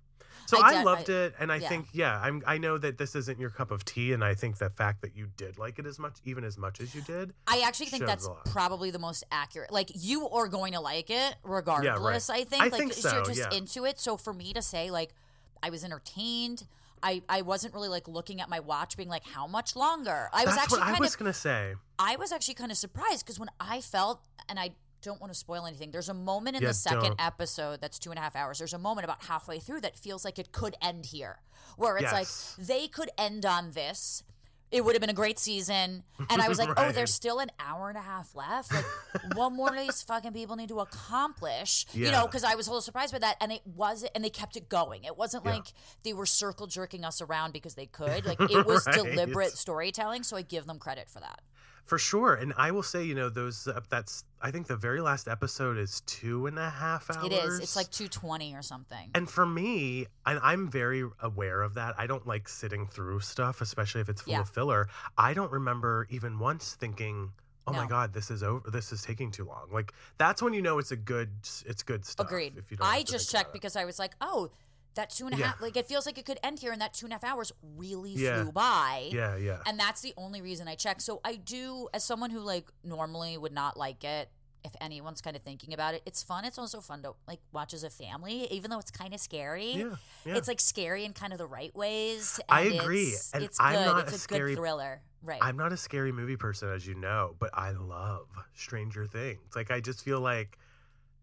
[0.46, 1.70] So I I, loved I- it, and I yeah.
[1.70, 2.44] think yeah, I'm.
[2.46, 5.16] I know that this isn't your cup of tea, and I think the fact that
[5.16, 8.06] you did like it as much, even as much as you did, I actually think
[8.06, 9.72] that's probably the most accurate.
[9.72, 12.30] Like you are going to like it regardless.
[12.30, 12.64] I think.
[12.64, 13.58] I like think so, you're just yeah.
[13.58, 14.00] into it.
[14.00, 15.14] So for me to say like
[15.62, 16.68] I was entertained.
[17.04, 20.44] I, I wasn't really like looking at my watch being like how much longer i
[20.44, 21.76] was actually what I was of gonna say.
[22.00, 24.72] I was actually kind of surprised because when I felt, and I
[25.06, 27.22] don't want to spoil anything, there's a moment in Yeah, the second don't.
[27.22, 28.58] episode that's two and a half hours.
[28.58, 31.40] There's a moment about halfway through that feels like it could end here,
[31.78, 32.56] where it's Yes.
[32.58, 34.24] like they could end on this.
[34.72, 36.04] It would have been a great season.
[36.30, 38.74] And I was like, oh, there's still an hour and a half left.
[38.74, 38.86] Like,
[39.36, 41.86] what more do these fucking people need to accomplish?
[41.94, 43.38] You know, because I was a little surprised by that.
[43.40, 45.04] And it wasn't, and they kept it going.
[45.04, 45.52] It wasn't Yeah.
[45.54, 45.68] like
[46.04, 48.26] they were circle jerking us around because they could.
[48.26, 48.96] Like, it was Right.
[48.96, 50.24] deliberate storytelling.
[50.24, 51.42] So I give them credit for that.
[51.86, 55.02] For sure, and I will say, you know, those uh, that's I think the very
[55.02, 57.26] last episode is two and a half hours.
[57.26, 57.60] It is.
[57.60, 59.12] It's like 220 or something.
[59.14, 61.94] And for me, and I'm very aware of that.
[61.98, 64.42] I don't like sitting through stuff, especially if it's full Yeah.
[64.42, 64.88] of filler.
[65.16, 67.32] I don't remember even once thinking,
[67.68, 68.68] "Oh my god, this is over.
[68.72, 71.30] This is taking too long." Like that's when you know it's a good,
[71.68, 72.26] it's good stuff.
[72.26, 72.58] Agreed.
[72.58, 74.50] If you don't I just checked because I was like, oh,
[74.96, 75.48] that two and a Yeah.
[75.48, 77.24] half, like it feels like it could end here, and that two and a half
[77.24, 78.44] hours really Yeah.
[78.44, 79.10] flew by.
[79.12, 81.02] yeah, yeah, And that's the only reason I check.
[81.02, 84.30] So I do, as someone who like normally would not like it,
[84.64, 86.44] if anyone's kind of thinking about it, it's fun.
[86.44, 89.74] It's also fun to like watch as a family, even though it's kind of scary.
[89.74, 90.36] yeah, yeah.
[90.38, 92.40] It's like scary in kind of the right ways.
[92.50, 93.86] I agree, It's, and it's I'm good.
[93.86, 95.02] not it's a scary- good thriller.
[95.22, 95.40] Right.
[95.42, 99.56] I'm not a scary movie person, as you know, but I love Stranger Things.
[99.56, 100.58] Like, I just feel like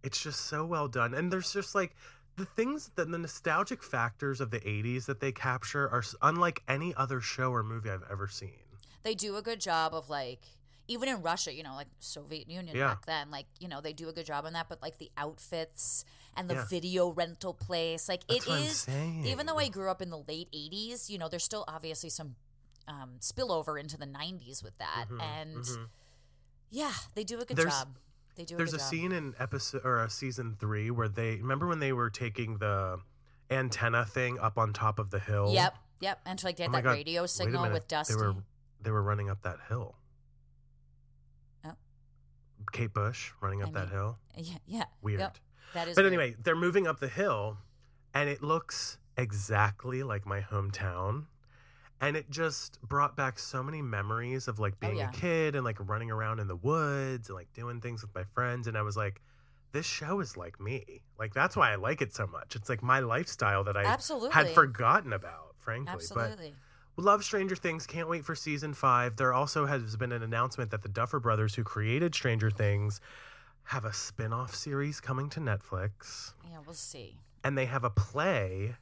[0.04, 1.14] it's just so well done.
[1.14, 1.94] And there's just like
[2.36, 6.94] the things that the nostalgic factors of the 80s that they capture are unlike any
[6.94, 8.58] other show or movie I've ever seen.
[9.02, 10.40] they do a good job of like
[10.88, 12.88] even in Russia, you know, like Soviet Union Yeah.
[12.88, 14.68] back then, like you know, they do a good job on that.
[14.68, 16.04] But like the outfits
[16.36, 16.64] and the Yeah.
[16.68, 20.48] video rental place, like That's it I'm Even though I grew up in the late
[20.52, 22.36] '80s, you know, there's still obviously some
[22.88, 25.86] um, spillover into the '90s with that, Mhm, and mhm.
[26.70, 27.96] yeah, they do a good There's- job.
[28.34, 28.56] They do.
[28.56, 32.58] There's a, scene in episode or season three where they remember when they were taking
[32.58, 32.98] the
[33.50, 35.52] antenna thing up on top of the hill.
[35.52, 38.14] Yep, yep, and to like get Oh that God, radio signal with Dusty.
[38.14, 38.34] They were
[38.80, 39.96] they were running up that hill.
[41.64, 41.72] Oh.
[42.72, 44.18] Kate Bush running up I that mean, hill.
[44.36, 45.20] Yeah, yeah, Weird.
[45.20, 45.38] Yep,
[45.74, 45.94] that is.
[45.94, 46.14] But weird.
[46.14, 47.58] anyway, they're moving up the hill,
[48.14, 51.26] and it looks exactly like my hometown.
[52.02, 55.08] And it just brought back so many memories of like Oh, being yeah.
[55.08, 58.24] a kid and like running around in the woods and like doing things with my
[58.34, 58.66] friends.
[58.66, 59.22] And I was like,
[59.70, 61.02] this show is like me.
[61.18, 62.56] Like that's why I like it so much.
[62.56, 65.94] It's like my lifestyle that I absolutely had forgotten about, frankly.
[65.94, 66.54] Absolutely.
[66.96, 67.86] But love Stranger Things.
[67.86, 69.16] Can't wait for season five.
[69.16, 73.00] There also has been an announcement that the Duffer Brothers, who created Stranger Things,
[73.64, 77.16] have a spin off series coming to Netflix yeah, we'll see.
[77.44, 78.74] and they have a play,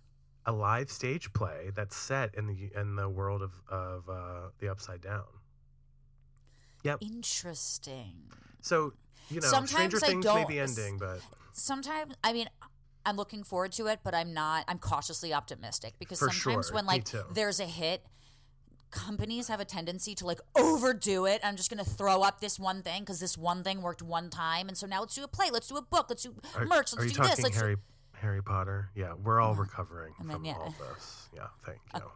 [0.50, 4.68] a live stage play that's set in the in the world of of uh, the
[4.68, 5.24] Upside Down.
[6.84, 6.98] Yep.
[7.02, 8.14] Interesting.
[8.60, 8.92] So
[9.30, 11.20] you know, Sometimes Stranger I Things may be ending, but
[11.52, 12.48] sometimes i mean
[13.06, 16.74] i'm looking forward to it but i'm not i'm cautiously optimistic because For sometimes sure.
[16.74, 18.04] when like there's a hit
[18.90, 22.82] companies have a tendency to like overdo it i'm just gonna throw up this one
[22.82, 25.48] thing because this one thing worked one time and so now let's do a play
[25.52, 27.76] let's do a book let's do are, merch let's you do this talking let's do-
[28.20, 28.90] Harry Potter?
[28.94, 30.54] Yeah, we're all recovering I mean, from yeah.
[30.54, 31.28] all this.
[31.34, 32.10] Yeah, thank Uh, you.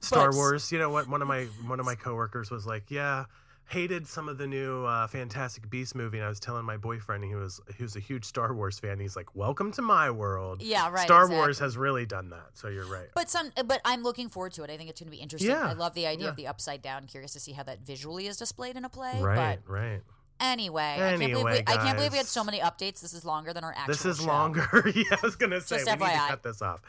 [0.00, 0.72] Star But- Wars.
[0.72, 1.08] You know what?
[1.08, 3.26] One of my one of my coworkers was like, "Yeah,
[3.68, 7.24] hated some of the new uh, Fantastic Beast movie." And I was telling my boyfriend,
[7.24, 8.98] he was he was a huge Star Wars fan.
[8.98, 11.04] He's like, "Welcome to my world." Yeah, right.
[11.06, 11.36] Star exactly.
[11.36, 12.48] Wars has really done that.
[12.54, 13.08] So you're right.
[13.14, 14.70] But some, but I'm looking forward to it.
[14.70, 15.50] I think it's going to be interesting.
[15.50, 16.30] Yeah, I love the idea yeah.
[16.30, 17.06] of the upside down.
[17.06, 19.20] Curious to see how that visually is displayed in a play.
[19.20, 20.00] right, But right.
[20.38, 23.00] Anyway, I can't believe we, Anyway, I can't believe we had so many updates.
[23.00, 23.86] This is longer than our actual.
[23.94, 24.26] This is show.
[24.26, 24.66] longer.
[24.94, 26.28] yeah, I was gonna say Just we need to FYI.
[26.28, 26.80] cut this off.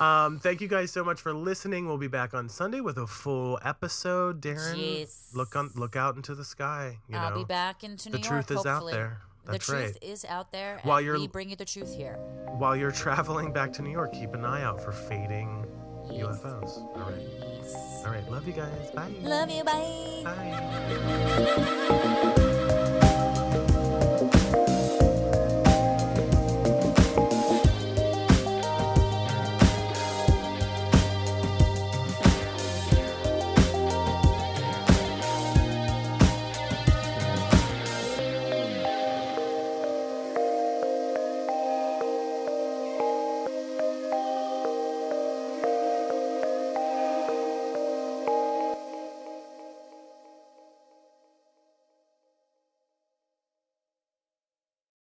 [0.00, 1.86] Um, thank you guys so much for listening.
[1.86, 4.40] We'll be back on Sunday with a full episode.
[4.40, 5.30] Daryn, Yes.
[5.34, 6.98] look on look out into the sky.
[7.08, 8.46] You I'll know, be back into the New York.
[8.46, 9.20] The truth is out there.
[9.46, 9.82] That's the right.
[9.84, 12.14] truth is out there, While you're- we bring you the truth here.
[12.58, 15.64] While you're traveling back to New York, keep an eye out for fading
[16.10, 16.38] Yes.
[16.38, 16.78] UFOs.
[16.78, 18.06] All right.
[18.06, 18.28] All right.
[18.30, 18.90] Love you guys.
[18.94, 19.12] Bye.
[19.22, 19.62] Love you.
[19.64, 20.22] Bye.
[20.24, 22.32] Bye.